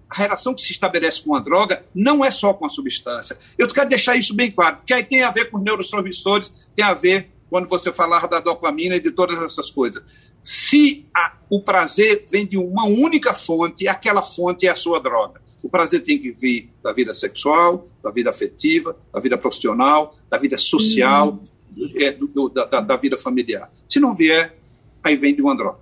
[0.07, 3.37] a relação que se estabelece com a droga não é só com a substância.
[3.57, 6.93] Eu quero deixar isso bem claro, porque aí tem a ver com neurotransmissores, tem a
[6.93, 10.03] ver quando você falar da dopamina e de todas essas coisas.
[10.43, 15.41] Se a, o prazer vem de uma única fonte, aquela fonte é a sua droga.
[15.65, 20.37] O prazer tem que vir da vida sexual, da vida afetiva, da vida profissional, da
[20.37, 21.39] vida social,
[21.75, 21.89] uhum.
[21.95, 23.73] é, do, do, da, da vida familiar.
[23.87, 24.55] Se não vier,
[25.03, 25.79] aí vem de uma droga.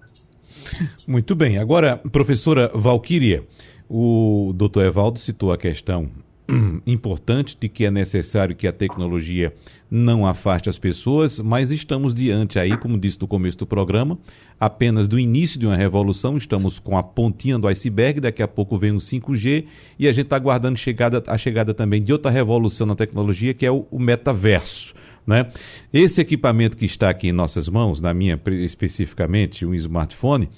[1.06, 1.58] Muito bem.
[1.58, 3.46] Agora, professora Valquíria,
[3.90, 6.10] o doutor Evaldo citou a questão
[6.86, 9.54] importante de que é necessário que a tecnologia
[9.90, 14.18] não afaste as pessoas, mas estamos diante aí, como disse no começo do programa,
[14.60, 18.78] apenas do início de uma revolução, estamos com a pontinha do iceberg, daqui a pouco
[18.78, 19.66] vem o 5G
[20.00, 23.66] e a gente está aguardando chegada, a chegada também de outra revolução na tecnologia, que
[23.66, 24.94] é o, o metaverso.
[25.26, 25.50] Né?
[25.94, 30.50] Esse equipamento que está aqui em nossas mãos, na minha especificamente, um smartphone,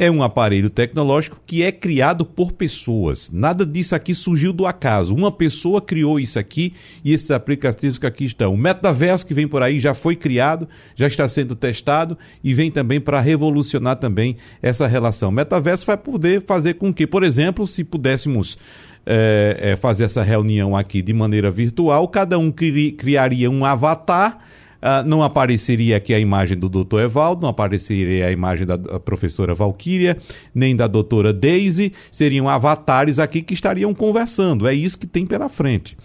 [0.00, 3.30] é um aparelho tecnológico que é criado por pessoas.
[3.30, 5.14] Nada disso aqui surgiu do acaso.
[5.14, 6.72] Uma pessoa criou isso aqui
[7.04, 8.54] e esses aplicativos que aqui estão.
[8.54, 12.70] O metaverso que vem por aí já foi criado, já está sendo testado e vem
[12.70, 15.28] também para revolucionar também essa relação.
[15.28, 18.56] O metaverso vai poder fazer com que, por exemplo, se pudéssemos
[19.04, 24.38] é, é, fazer essa reunião aqui de maneira virtual, cada um cri criaria um avatar
[24.80, 29.54] Uh, não apareceria aqui a imagem do doutor Evaldo, não apareceria a imagem da professora
[29.54, 30.16] Valquíria,
[30.54, 34.66] nem da doutora Daisy, seriam avatares aqui que estariam conversando.
[34.66, 35.96] É isso que tem pela frente.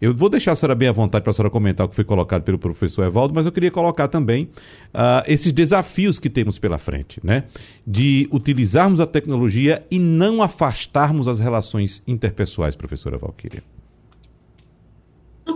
[0.00, 2.04] Eu vou deixar a senhora bem à vontade para a senhora comentar o que foi
[2.04, 4.50] colocado pelo professor Evaldo, mas eu queria colocar também
[4.92, 7.44] uh, esses desafios que temos pela frente, né?
[7.86, 13.62] De utilizarmos a tecnologia e não afastarmos as relações interpessoais, professora Valquíria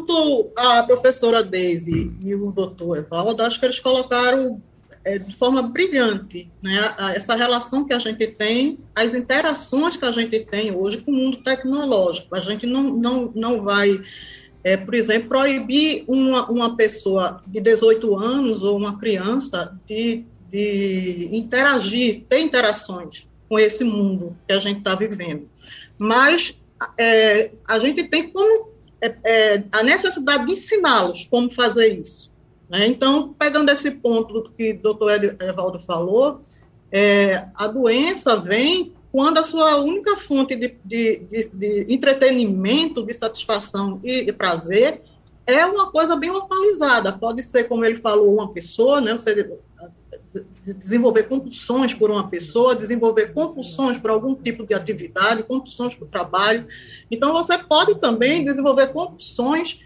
[0.08, 4.60] tanto a professora Daisy e o doutor Evaldo, acho que eles colocaram
[5.04, 10.12] é, de forma brilhante né, essa relação que a gente tem, as interações que a
[10.12, 12.34] gente tem hoje com o mundo tecnológico.
[12.34, 14.00] A gente não, não, não vai,
[14.64, 21.28] é, por exemplo, proibir uma, uma pessoa de 18 anos ou uma criança de, de
[21.32, 25.48] interagir, ter interações com esse mundo que a gente está vivendo.
[25.98, 26.58] Mas
[26.98, 28.67] é, a gente tem como
[29.00, 32.32] é, é, a necessidade de ensiná-los como fazer isso.
[32.68, 32.86] Né?
[32.86, 36.40] Então, pegando esse ponto que o doutor Evaldo falou,
[36.90, 43.14] é, a doença vem quando a sua única fonte de, de, de, de entretenimento, de
[43.14, 45.02] satisfação e, e prazer
[45.46, 47.10] é uma coisa bem localizada.
[47.10, 49.14] Pode ser, como ele falou, uma pessoa, né?
[50.64, 56.66] Desenvolver compulsões por uma pessoa, desenvolver compulsões por algum tipo de atividade, compulsões o trabalho.
[57.10, 59.80] Então, você pode também desenvolver compulsões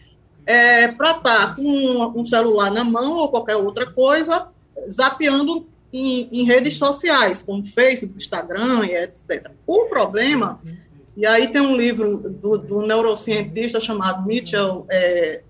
[0.46, 4.48] é, para estar com um celular na mão ou qualquer outra coisa,
[4.90, 9.50] zapeando em, em, redes sociais, como Facebook, Instagram etc.
[9.66, 10.60] O problema,
[11.16, 15.42] e aí tem um livro do, do neurocientista chamado Mitchell, é,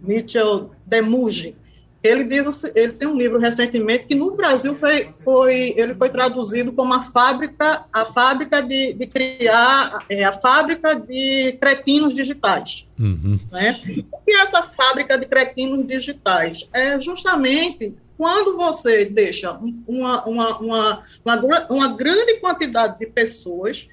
[0.00, 1.56] Mitchell Demuge,
[2.02, 6.72] ele diz, ele tem um livro recentemente que no Brasil foi, foi ele foi traduzido
[6.72, 12.88] como a fábrica, a fábrica de, de criar, é, a fábrica de cretinos digitais.
[12.98, 13.38] Uhum.
[13.52, 13.78] Né?
[14.10, 16.66] O que é essa fábrica de cretinos digitais?
[16.72, 19.52] É justamente quando você deixa
[19.86, 23.88] uma, uma, uma, uma, uma grande quantidade de pessoas,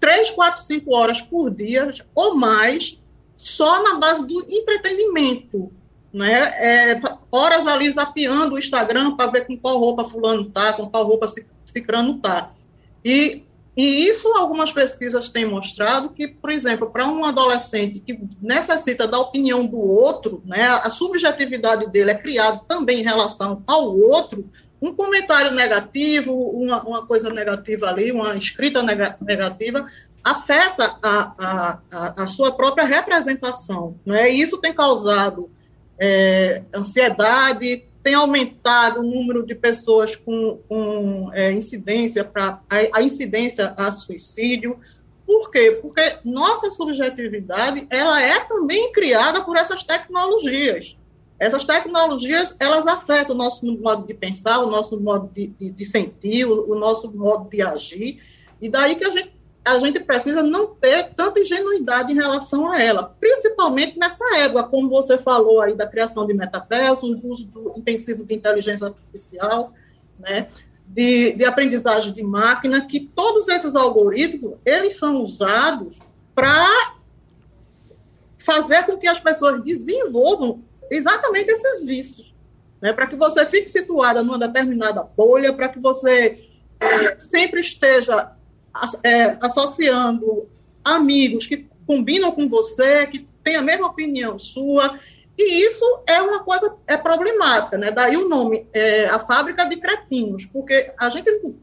[0.00, 3.00] três, quatro, cinco horas por dia ou mais,
[3.36, 5.72] só na base do entretenimento,
[6.12, 6.50] né?
[6.58, 11.06] É, horas ali zapeando o Instagram para ver com qual roupa fulano tá, com qual
[11.06, 11.26] roupa
[11.64, 12.50] cicrano tá.
[13.04, 13.44] E,
[13.76, 19.18] e isso algumas pesquisas têm mostrado que, por exemplo, para um adolescente que necessita da
[19.18, 24.48] opinião do outro, né, a subjetividade dele é criada também em relação ao outro,
[24.80, 29.86] um comentário negativo, uma, uma coisa negativa ali, uma escrita negativa,
[30.22, 33.96] afeta a, a, a, sua própria representação.
[34.04, 34.32] Né?
[34.32, 35.50] E isso tem causado
[35.98, 43.02] é, ansiedade, tem aumentado o número de pessoas com, com é, incidência para a, a,
[43.02, 44.78] incidência a suicídio.
[45.26, 45.78] Por quê?
[45.82, 50.96] Porque nossa subjetividade ela é também criada por essas tecnologias.
[51.38, 55.84] Essas tecnologias elas afetam o nosso modo de pensar, o nosso modo de, de, de
[55.84, 58.22] sentir, o, o nosso modo de agir.
[58.60, 59.35] E daí que a gente
[59.66, 64.88] a gente precisa não ter tanta ingenuidade em relação a ela, principalmente nessa égua, como
[64.88, 69.72] você falou aí da criação de metaverso, do uso do intensivo de inteligência artificial,
[70.20, 70.46] né?
[70.86, 75.98] de, de aprendizagem de máquina, que todos esses algoritmos, eles são usados
[76.32, 76.94] para
[78.38, 82.32] fazer com que as pessoas desenvolvam exatamente esses vícios,
[82.80, 82.92] né?
[82.92, 86.48] para que você fique situada numa determinada bolha, para que você
[86.78, 88.35] é, sempre esteja
[89.02, 90.48] é, associando
[90.84, 94.98] amigos que combinam com você, que têm a mesma opinião sua,
[95.38, 97.90] e isso é uma coisa é problemática, né?
[97.90, 101.54] Daí o nome, é, a fábrica de cretinos, porque a gente,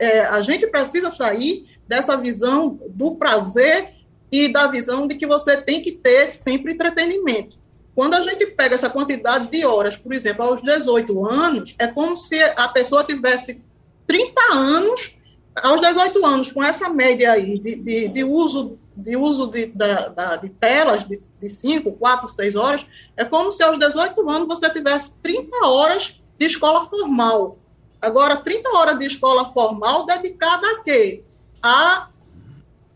[0.00, 3.94] é, a gente precisa sair dessa visão do prazer
[4.32, 7.58] e da visão de que você tem que ter sempre entretenimento.
[7.94, 12.16] Quando a gente pega essa quantidade de horas, por exemplo, aos 18 anos, é como
[12.16, 13.60] se a pessoa tivesse
[14.06, 15.16] 30 anos,
[15.62, 20.08] aos 18 anos, com essa média aí de, de, de uso de uso de, da,
[20.08, 22.86] da, de telas de 5, 4, 6 horas,
[23.16, 27.56] é como se aos 18 anos você tivesse 30 horas de escola formal.
[28.00, 31.22] Agora, 30 horas de escola formal dedicada a quê?
[31.62, 32.08] A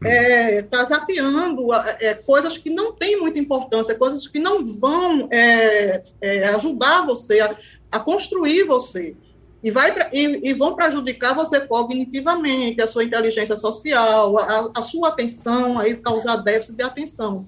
[0.05, 6.03] é, tá zapeando é, coisas que não têm muita importância, coisas que não vão é,
[6.21, 7.57] é, ajudar você a,
[7.91, 9.17] a, construir você.
[9.65, 15.09] E, vai, e, e, vão prejudicar você cognitivamente, a sua inteligência social, a, a sua
[15.09, 17.47] atenção, aí causar déficit de atenção.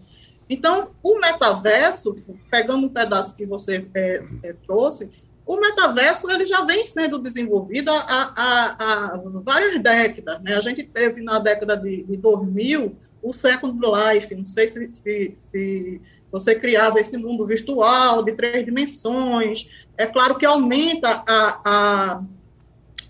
[0.48, 2.16] Então, o metaverso,
[2.50, 5.10] pegando um pedaço que você é, é, trouxe,
[5.44, 10.42] o metaverso ele já vem sendo desenvolvido há, há, há várias décadas.
[10.42, 10.54] Né?
[10.54, 15.32] A gente teve na década de, de 2000 o Second Life, não sei se, se,
[15.34, 16.00] se
[16.30, 19.68] você criava esse mundo virtual de três dimensões.
[19.96, 22.22] É claro que aumenta a, a,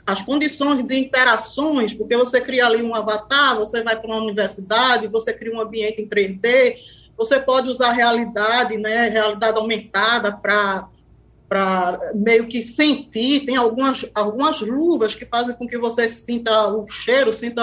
[0.06, 5.08] as condições de interações, porque você cria ali um avatar, você vai para uma universidade,
[5.08, 6.76] você cria um ambiente em 3D,
[7.16, 10.88] você pode usar realidade, né, realidade aumentada para
[11.48, 16.86] para meio que sentir, tem algumas, algumas luvas que fazem com que você sinta o
[16.88, 17.62] cheiro, sinta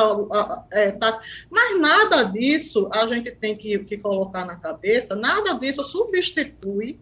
[0.71, 1.19] é, tá,
[1.49, 6.97] mas nada disso a gente tem que, que colocar na cabeça, nada disso substitui,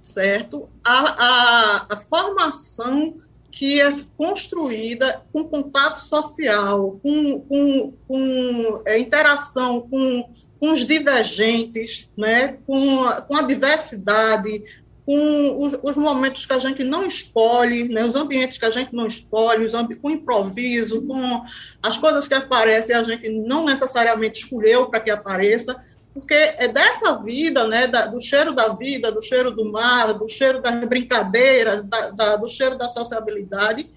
[0.00, 3.14] certo, a, a, a formação
[3.50, 12.10] que é construída com contato social, com, com, com é, interação com, com os divergentes,
[12.16, 14.64] né, com, a, com a diversidade,
[15.04, 18.94] com os, os, momentos que a gente não escolhe, né, os ambientes que a gente
[18.94, 21.42] não escolhe, os com improviso, com
[21.82, 25.76] as coisas que aparecem a gente não necessariamente escolheu para que apareça,
[26.14, 30.28] porque é dessa vida, né, da, do cheiro da vida, do cheiro do mar, do
[30.28, 33.88] cheiro das brincadeiras, da, da, do cheiro da sociabilidade,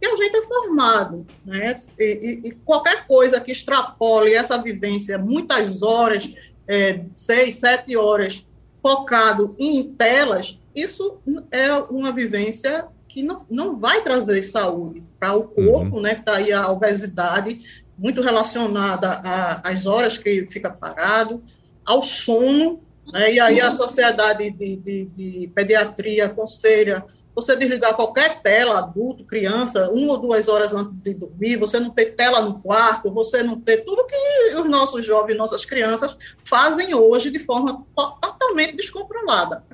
[0.00, 1.26] que a gente é formado.
[1.44, 1.74] Né?
[1.98, 6.32] E, e, e qualquer coisa que extrapole essa vivência, muitas horas,
[6.68, 8.46] é, seis, sete horas,
[8.84, 11.18] focado em telas, isso
[11.50, 16.02] é uma vivência que não, não vai trazer saúde para o corpo, uhum.
[16.02, 16.12] né?
[16.12, 17.62] Está aí a obesidade,
[17.96, 19.22] muito relacionada
[19.64, 21.42] às horas que fica parado,
[21.82, 23.32] ao sono, né?
[23.32, 29.90] e aí a Sociedade de, de, de Pediatria aconselha você desligar qualquer tela, adulto, criança,
[29.90, 33.60] uma ou duas horas antes de dormir, você não ter tela no quarto, você não
[33.60, 38.33] ter tudo que os nossos jovens, nossas crianças fazem hoje de forma totalmente
[38.76, 39.64] descontrolada.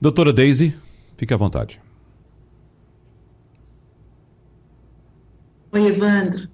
[0.00, 0.74] Doutora Daisy,
[1.16, 1.80] fique à vontade.
[5.72, 6.48] Oi, Evandro.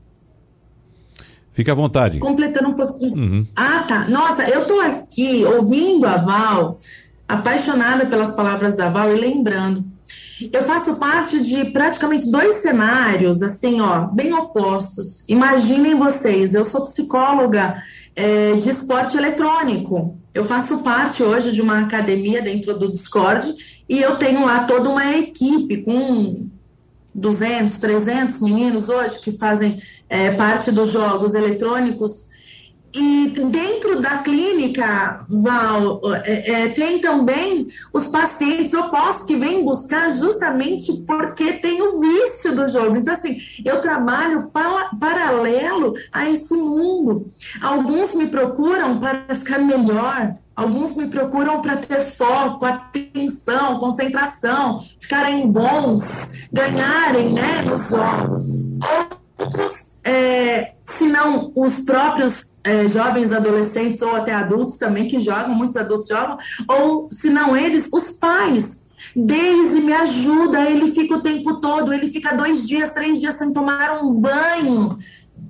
[1.52, 2.20] Fique à vontade.
[2.20, 3.16] Completando um pouquinho.
[3.16, 3.46] Uhum.
[3.56, 4.08] Ah, tá.
[4.08, 6.78] Nossa, eu estou aqui ouvindo a Val
[7.26, 9.84] apaixonada pelas palavras da Val e lembrando.
[10.52, 15.28] Eu faço parte de praticamente dois cenários, assim, ó, bem opostos.
[15.28, 17.82] Imaginem vocês, eu sou psicóloga
[18.14, 20.16] é, de esporte eletrônico.
[20.32, 23.52] Eu faço parte hoje de uma academia dentro do Discord
[23.88, 26.46] e eu tenho lá toda uma equipe com
[27.14, 32.28] 200, 300 meninos hoje que fazem é, parte dos jogos eletrônicos
[32.92, 40.10] e dentro da clínica, Val, é, é, tem também os pacientes opostos que vêm buscar
[40.10, 42.96] justamente porque tem o vício do jogo.
[42.96, 47.30] Então, assim, eu trabalho para, paralelo a esse mundo.
[47.60, 55.50] Alguns me procuram para ficar melhor, alguns me procuram para ter foco, atenção, concentração, ficarem
[55.50, 58.44] bons, ganharem né, nos jogos
[59.38, 65.54] outros, é, se não os próprios é, jovens adolescentes ou até adultos também que jogam,
[65.54, 66.36] muitos adultos jogam,
[66.68, 68.88] ou se não eles, os pais.
[69.16, 73.52] Daisy me ajuda, ele fica o tempo todo, ele fica dois dias, três dias sem
[73.52, 74.98] tomar um banho.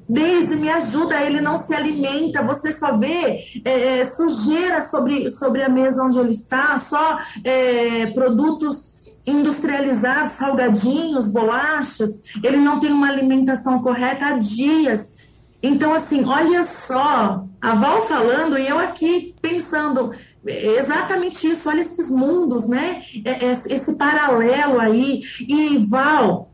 [0.09, 5.63] Daisy me ajuda, ele não se alimenta, você só vê é, é sujeira sobre, sobre
[5.63, 13.09] a mesa onde ele está, só é, produtos industrializados, salgadinhos, bolachas, ele não tem uma
[13.09, 15.18] alimentação correta há dias.
[15.63, 20.13] Então, assim, olha só, a Val falando e eu aqui pensando
[20.47, 23.03] exatamente isso, olha esses mundos, né?
[23.25, 25.21] É, é, esse paralelo aí.
[25.49, 26.49] E, Val,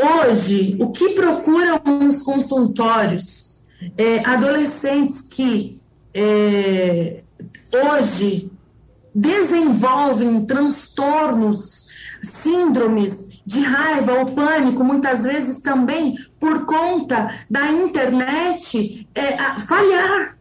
[0.00, 3.60] hoje, o que procuram nos consultórios?
[3.98, 5.82] É, adolescentes que
[6.14, 7.24] é,
[7.74, 8.48] hoje
[9.12, 11.88] desenvolvem transtornos,
[12.22, 20.36] síndromes de raiva ou pânico, muitas vezes também por conta da internet é, falhar.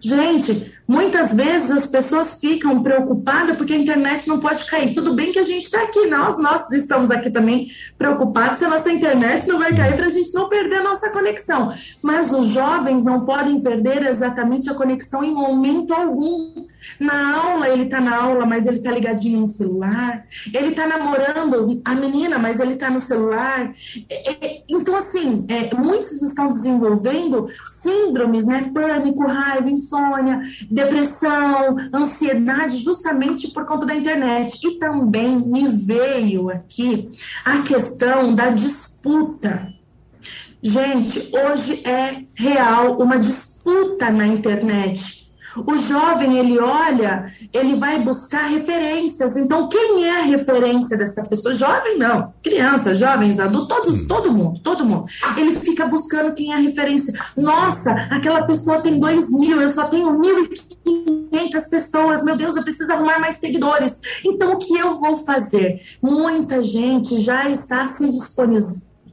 [0.00, 4.94] Gente, Muitas vezes as pessoas ficam preocupadas porque a internet não pode cair.
[4.94, 7.68] Tudo bem que a gente está aqui, nós, nós estamos aqui também
[7.98, 11.10] preocupados se a nossa internet não vai cair para a gente não perder a nossa
[11.10, 11.72] conexão.
[12.00, 16.66] Mas os jovens não podem perder exatamente a conexão em momento algum.
[17.00, 20.24] Na aula, ele está na aula, mas ele está ligadinho no celular.
[20.54, 23.72] Ele está namorando a menina, mas ele está no celular.
[24.68, 28.70] Então, assim, é, muitos estão desenvolvendo síndromes, né?
[28.72, 30.42] Pânico, raiva, insônia
[30.76, 34.58] depressão, ansiedade, justamente por conta da internet.
[34.62, 37.08] E também me veio aqui
[37.44, 39.72] a questão da disputa.
[40.62, 45.15] Gente, hoje é real uma disputa na internet
[45.64, 49.36] o jovem, ele olha, ele vai buscar referências.
[49.36, 51.54] Então, quem é a referência dessa pessoa?
[51.54, 54.08] Jovem não, criança, jovens, adultos, todos, hum.
[54.08, 55.04] todo mundo, todo mundo.
[55.36, 57.12] Ele fica buscando quem é a referência.
[57.36, 62.24] Nossa, aquela pessoa tem dois mil, eu só tenho mil e quinhentas pessoas.
[62.24, 64.00] Meu Deus, eu preciso arrumar mais seguidores.
[64.24, 65.80] Então, o que eu vou fazer?
[66.02, 68.06] Muita gente já está se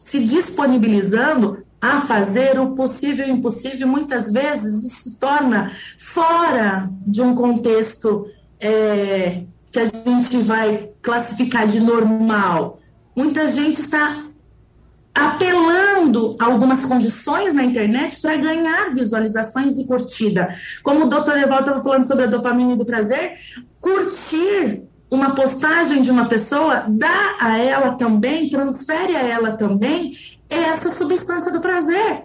[0.04, 5.70] se disponibilizando a fazer o possível e o impossível, muitas vezes se torna
[6.00, 8.26] fora de um contexto
[8.58, 12.80] é, que a gente vai classificar de normal.
[13.14, 14.24] Muita gente está
[15.14, 20.56] apelando a algumas condições na internet para ganhar visualizações e curtida.
[20.84, 23.34] Como o doutor Evaldo estava falando sobre a dopamina do prazer,
[23.82, 30.14] curtir uma postagem de uma pessoa dá a ela também, transfere a ela também
[30.50, 32.24] é essa substância do prazer.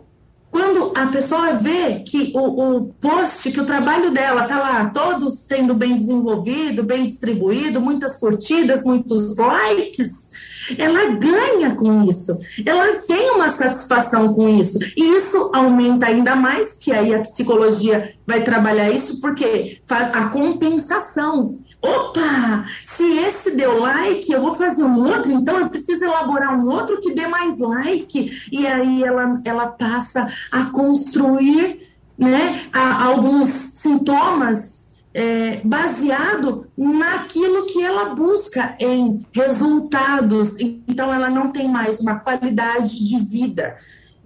[0.50, 5.28] Quando a pessoa vê que o, o post, que o trabalho dela está lá todo
[5.28, 10.32] sendo bem desenvolvido, bem distribuído, muitas curtidas, muitos likes,
[10.76, 12.32] ela ganha com isso,
[12.64, 18.14] ela tem uma satisfação com isso, e isso aumenta ainda mais, que aí a psicologia
[18.26, 21.58] vai trabalhar isso, porque faz a compensação.
[21.80, 26.68] Opa, se esse deu like, eu vou fazer um outro, então eu preciso elaborar um
[26.68, 28.48] outro que dê mais like.
[28.50, 37.82] E aí ela, ela passa a construir né, a, alguns sintomas é, baseado naquilo que
[37.82, 40.56] ela busca em resultados.
[40.60, 43.76] Então ela não tem mais uma qualidade de vida.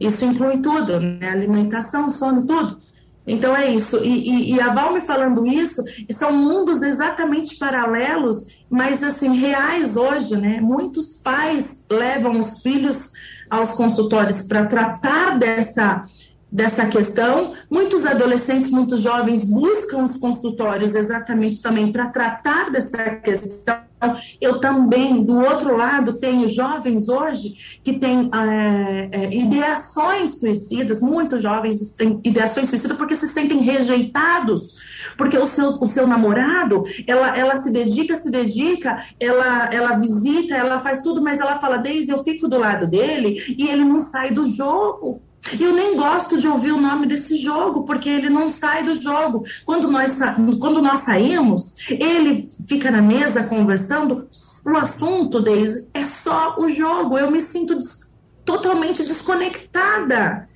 [0.00, 1.28] Isso inclui tudo, né?
[1.28, 2.78] Alimentação, sono, tudo.
[3.26, 3.98] Então é isso.
[3.98, 9.96] E, e, e, a Val me falando isso, são mundos exatamente paralelos, mas assim, reais
[9.96, 10.60] hoje, né?
[10.60, 13.12] Muitos pais levam os filhos
[13.48, 16.02] aos consultórios para tratar dessa,
[16.50, 17.52] dessa questão.
[17.70, 23.91] Muitos adolescentes, muitos jovens buscam os consultórios exatamente também para tratar dessa questão
[24.40, 31.42] eu também, do outro lado, tenho jovens hoje que têm é, é, ideações suicidas, muitos
[31.42, 34.78] jovens têm ideações suicidas porque se sentem rejeitados,
[35.16, 40.54] porque o seu, o seu namorado, ela, ela se dedica, se dedica, ela, ela visita,
[40.54, 44.00] ela faz tudo, mas ela fala, Deise, eu fico do lado dele e ele não
[44.00, 45.20] sai do jogo.
[45.58, 49.42] Eu nem gosto de ouvir o nome desse jogo, porque ele não sai do jogo.
[49.64, 50.18] Quando nós,
[50.60, 54.28] quando nós saímos, ele fica na mesa conversando,
[54.64, 57.18] o assunto deles é só o jogo.
[57.18, 58.12] Eu me sinto des
[58.44, 60.48] totalmente desconectada.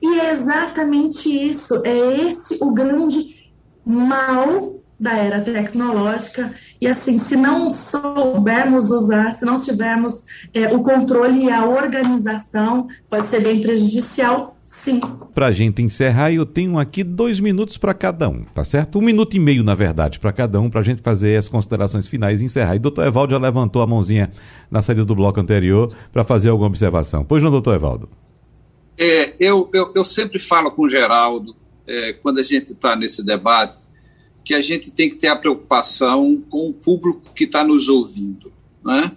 [0.00, 1.80] E é exatamente isso.
[1.84, 3.41] É esse o grande
[3.84, 6.54] mal da era tecnológica.
[6.80, 12.86] E assim, se não soubermos usar, se não tivermos é, o controle e a organização,
[13.10, 15.00] pode ser bem prejudicial, sim.
[15.34, 19.00] Para a gente encerrar, eu tenho aqui dois minutos para cada um, tá certo?
[19.00, 22.06] Um minuto e meio, na verdade, para cada um, para a gente fazer as considerações
[22.06, 22.76] finais e encerrar.
[22.76, 24.30] E o doutor Evaldo já levantou a mãozinha
[24.70, 27.24] na saída do bloco anterior para fazer alguma observação.
[27.24, 28.08] Pois não, doutor Evaldo?
[28.96, 31.56] É, eu, eu, eu sempre falo com o Geraldo,
[31.86, 33.82] é, quando a gente está nesse debate,
[34.44, 38.52] que a gente tem que ter a preocupação com o público que está nos ouvindo.
[38.84, 39.12] Né?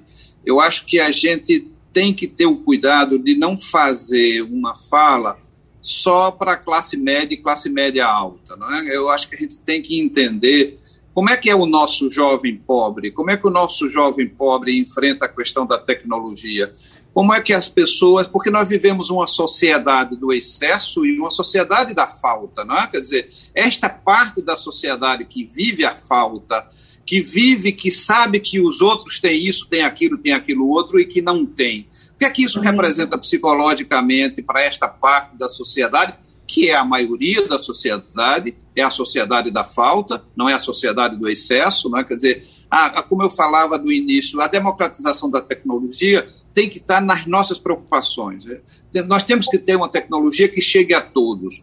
[0.45, 5.39] Eu acho que a gente tem que ter o cuidado de não fazer uma fala
[5.81, 8.55] só para classe média e classe média alta.
[8.55, 8.95] Não é?
[8.95, 10.77] Eu acho que a gente tem que entender
[11.13, 13.09] como é que é o nosso jovem pobre?
[13.11, 16.73] Como é que o nosso jovem pobre enfrenta a questão da tecnologia?
[17.15, 21.93] Como é que as pessoas, porque nós vivemos uma sociedade do excesso e uma sociedade
[21.93, 22.87] da falta, não é?
[22.87, 26.67] Quer dizer, esta parte da sociedade que vive a falta,
[27.05, 31.05] que vive, que sabe que os outros têm isso, têm aquilo, têm aquilo outro e
[31.05, 31.87] que não tem.
[32.15, 36.83] O que é que isso representa psicologicamente para esta parte da sociedade, que é a
[36.83, 41.97] maioria da sociedade, é a sociedade da falta, não é a sociedade do excesso, não
[41.97, 42.03] é?
[42.03, 46.77] Quer dizer, a, a, como eu falava no início, a democratização da tecnologia tem que
[46.77, 48.45] estar nas nossas preocupações.
[48.45, 48.61] Né?
[49.05, 51.61] Nós temos que ter uma tecnologia que chegue a todos,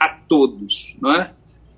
[0.00, 1.30] a todos, é?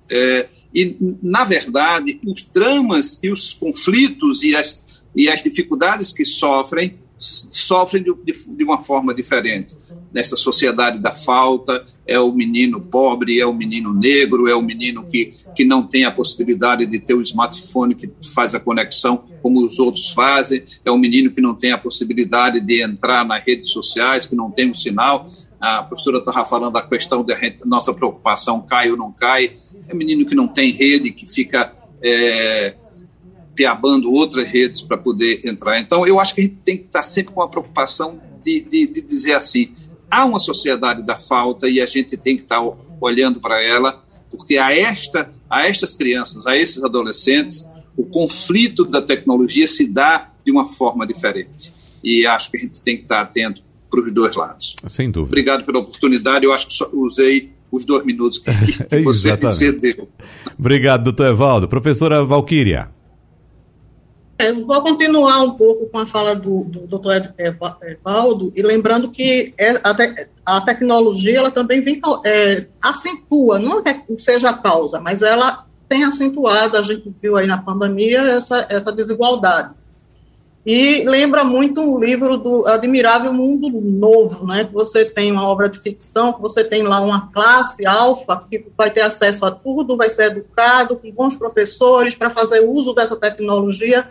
[0.09, 4.85] é e, na verdade, os dramas e os conflitos e as,
[5.15, 9.73] e as dificuldades que sofrem sofrem de, de, de, uma forma diferente.
[10.15, 15.03] Nessa sociedade da falta, é o menino pobre, é o menino negro, é o menino
[15.03, 19.61] que, que não tem a possibilidade de ter o smartphone que faz a conexão como
[19.61, 23.71] os outros fazem, é o menino que não tem a possibilidade de entrar nas redes
[23.71, 25.27] sociais, que não tem um sinal.
[25.59, 27.35] A professora estava falando da questão da
[27.65, 29.53] nossa preocupação, cai ou não cai.
[29.85, 32.73] É o menino que não tem rede, que fica é,
[33.53, 35.77] peabando outras redes para poder entrar.
[35.77, 38.87] Então, eu acho que a gente tem que estar sempre com a preocupação de, de,
[38.87, 39.73] de dizer assim:
[40.15, 42.61] há uma sociedade da falta e a gente tem que estar
[43.01, 49.01] olhando para ela, porque a, esta, a estas crianças, a esses adolescentes, o conflito da
[49.01, 51.73] tecnologia se dá de uma forma diferente.
[52.03, 54.75] E acho que a gente tem que estar atento para os dois lados.
[54.87, 55.31] Sem dúvida.
[55.31, 56.45] Obrigado pela oportunidade.
[56.45, 58.51] Eu acho que só usei os dois minutos que,
[58.87, 60.07] que você me cedeu.
[60.57, 61.67] Obrigado, doutor Evaldo.
[61.67, 62.94] Professora Valquíria.
[64.37, 69.09] É, eu vou continuar um pouco com a fala do, do doutor Evaldo, e lembrando
[69.09, 74.49] que é, a, te, a tecnologia ela também vem, é, acentua, não é que seja
[74.49, 79.73] a causa, mas ela tem acentuado, a gente viu aí na pandemia, essa, essa desigualdade.
[80.65, 84.65] E lembra muito o livro do Admirável Mundo Novo, né?
[84.65, 88.65] Que você tem uma obra de ficção, que você tem lá uma classe alfa que
[88.75, 93.15] vai ter acesso a tudo, vai ser educado com bons professores para fazer uso dessa
[93.15, 94.07] tecnologia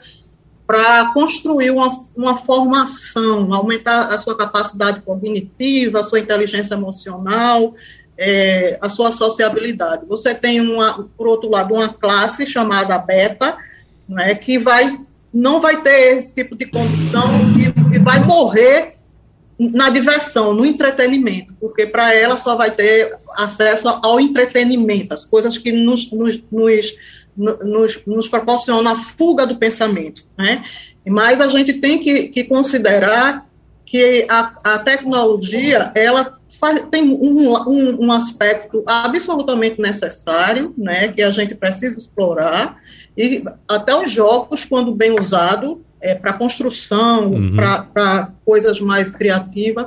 [0.67, 7.75] para construir uma, uma formação, aumentar a sua capacidade cognitiva, a sua inteligência emocional,
[8.17, 10.07] é, a sua sociabilidade.
[10.07, 13.59] Você tem, uma, por outro lado, uma classe chamada beta,
[14.09, 14.99] né, que vai
[15.35, 17.29] não vai ter esse tipo de condição
[17.59, 18.95] e, e vai morrer
[19.59, 25.59] na diversão, no entretenimento, porque para ela só vai ter acesso ao entretenimento, as coisas
[25.59, 26.97] que nos, nos, nos,
[27.37, 30.25] nos, nos proporcionam a fuga do pensamento.
[30.37, 30.65] Né?
[31.07, 33.47] Mas a gente tem que, que considerar
[33.85, 41.23] que a, a tecnologia ela faz, tem um, um, um aspecto absolutamente necessário, né, que
[41.23, 42.77] a gente precisa explorar,
[43.17, 47.57] e até os jogos, quando bem usado, é, para construção, uhum.
[47.57, 49.87] para coisas mais criativas,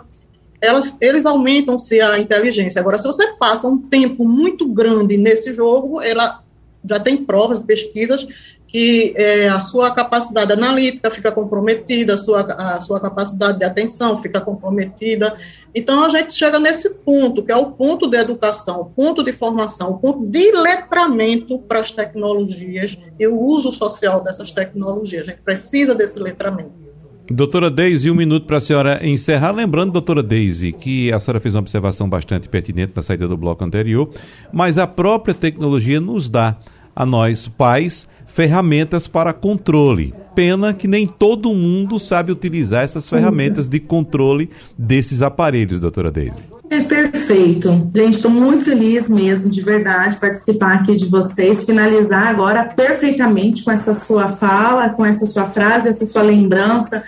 [0.59, 2.79] elas, eles aumentam-se a inteligência.
[2.79, 6.41] Agora, se você passa um tempo muito grande nesse jogo, ela
[6.89, 8.25] já tem provas, pesquisas,
[8.67, 14.17] que é, a sua capacidade analítica fica comprometida, a sua, a sua capacidade de atenção
[14.17, 15.35] fica comprometida.
[15.73, 19.31] Então, a gente chega nesse ponto, que é o ponto de educação, o ponto de
[19.31, 25.27] formação, o ponto de letramento para as tecnologias e o uso social dessas tecnologias.
[25.27, 26.87] A gente precisa desse letramento.
[27.29, 29.51] Doutora Deise, um minuto para a senhora encerrar.
[29.51, 33.63] Lembrando, doutora Deise, que a senhora fez uma observação bastante pertinente na saída do bloco
[33.63, 34.09] anterior,
[34.51, 36.57] mas a própria tecnologia nos dá,
[36.95, 38.07] a nós, pais,
[38.37, 40.13] ferramentas para controle.
[40.35, 46.43] Pena que nem todo mundo sabe utilizar essas ferramentas de controle desses aparelhos, doutora Deise.
[46.69, 47.89] É perfeito.
[47.95, 53.71] Gente, estou muito feliz mesmo, de verdade, participar aqui de vocês, finalizar agora perfeitamente com
[53.71, 57.03] essa sua fala, com essa sua frase, essa sua lembrança,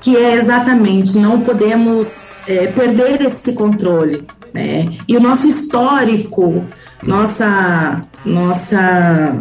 [0.00, 4.22] que é exatamente, não podemos é, perder esse controle.
[4.54, 4.88] Né?
[5.06, 6.64] E o nosso histórico,
[7.02, 9.38] nossa, nossa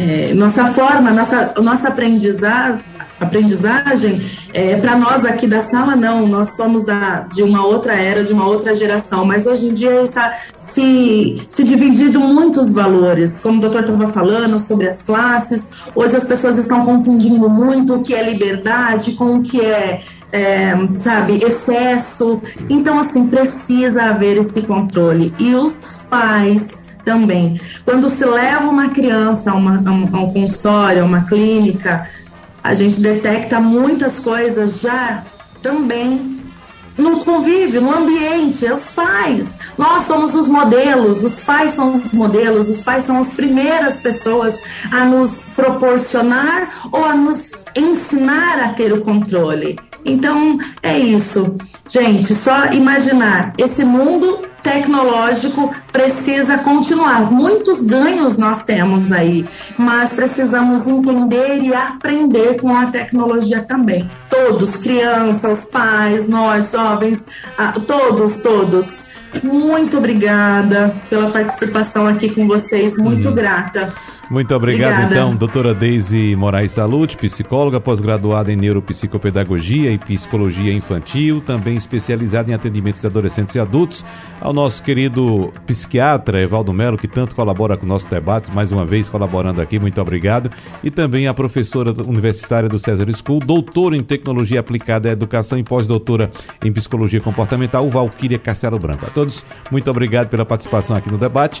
[0.00, 2.80] é, nossa forma, nossa, nossa aprendizagem,
[3.20, 4.18] aprendizagem
[4.54, 8.32] é, para nós aqui da sala, não, nós somos da, de uma outra era, de
[8.32, 13.60] uma outra geração, mas hoje em dia está se, se dividindo muitos valores, como o
[13.60, 18.22] doutor estava falando sobre as classes, hoje as pessoas estão confundindo muito o que é
[18.22, 20.00] liberdade com o que é,
[20.32, 22.40] é sabe, excesso,
[22.70, 25.74] então assim, precisa haver esse controle, e os
[26.08, 27.60] pais também.
[27.84, 32.06] Quando se leva uma criança a, uma, a um consultório, a uma clínica,
[32.62, 35.24] a gente detecta muitas coisas já
[35.62, 36.40] também
[37.00, 39.72] no convívio, no ambiente, os pais.
[39.78, 44.60] Nós somos os modelos, os pais são os modelos, os pais são as primeiras pessoas
[44.92, 49.76] a nos proporcionar ou a nos ensinar a ter o controle.
[50.04, 51.56] Então, é isso.
[51.88, 57.30] Gente, só imaginar esse mundo tecnológico precisa continuar.
[57.30, 59.44] Muitos ganhos nós temos aí,
[59.76, 64.08] mas precisamos entender e aprender com a tecnologia também.
[64.28, 67.26] Todos, crianças, pais, nós, jovens,
[67.56, 69.10] ah, todos, todos.
[69.42, 73.34] Muito obrigada pela participação aqui com vocês, muito uhum.
[73.34, 73.92] grata.
[74.30, 75.12] Muito obrigado, Obrigada.
[75.12, 82.54] então, doutora Deise Moraes Salute, psicóloga pós-graduada em neuropsicopedagogia e psicologia infantil, também especializada em
[82.54, 84.04] atendimentos de adolescentes e adultos,
[84.40, 88.86] ao nosso querido psiquiatra Evaldo Melo, que tanto colabora com o nosso debate, mais uma
[88.86, 90.48] vez colaborando aqui, muito obrigado,
[90.84, 95.64] e também a professora universitária do César School, doutora em tecnologia aplicada à educação e
[95.64, 96.30] pós-doutora
[96.64, 99.04] em psicologia comportamental, Valquíria Castelo Branco.
[99.06, 101.60] A todos, muito obrigado pela participação aqui no debate.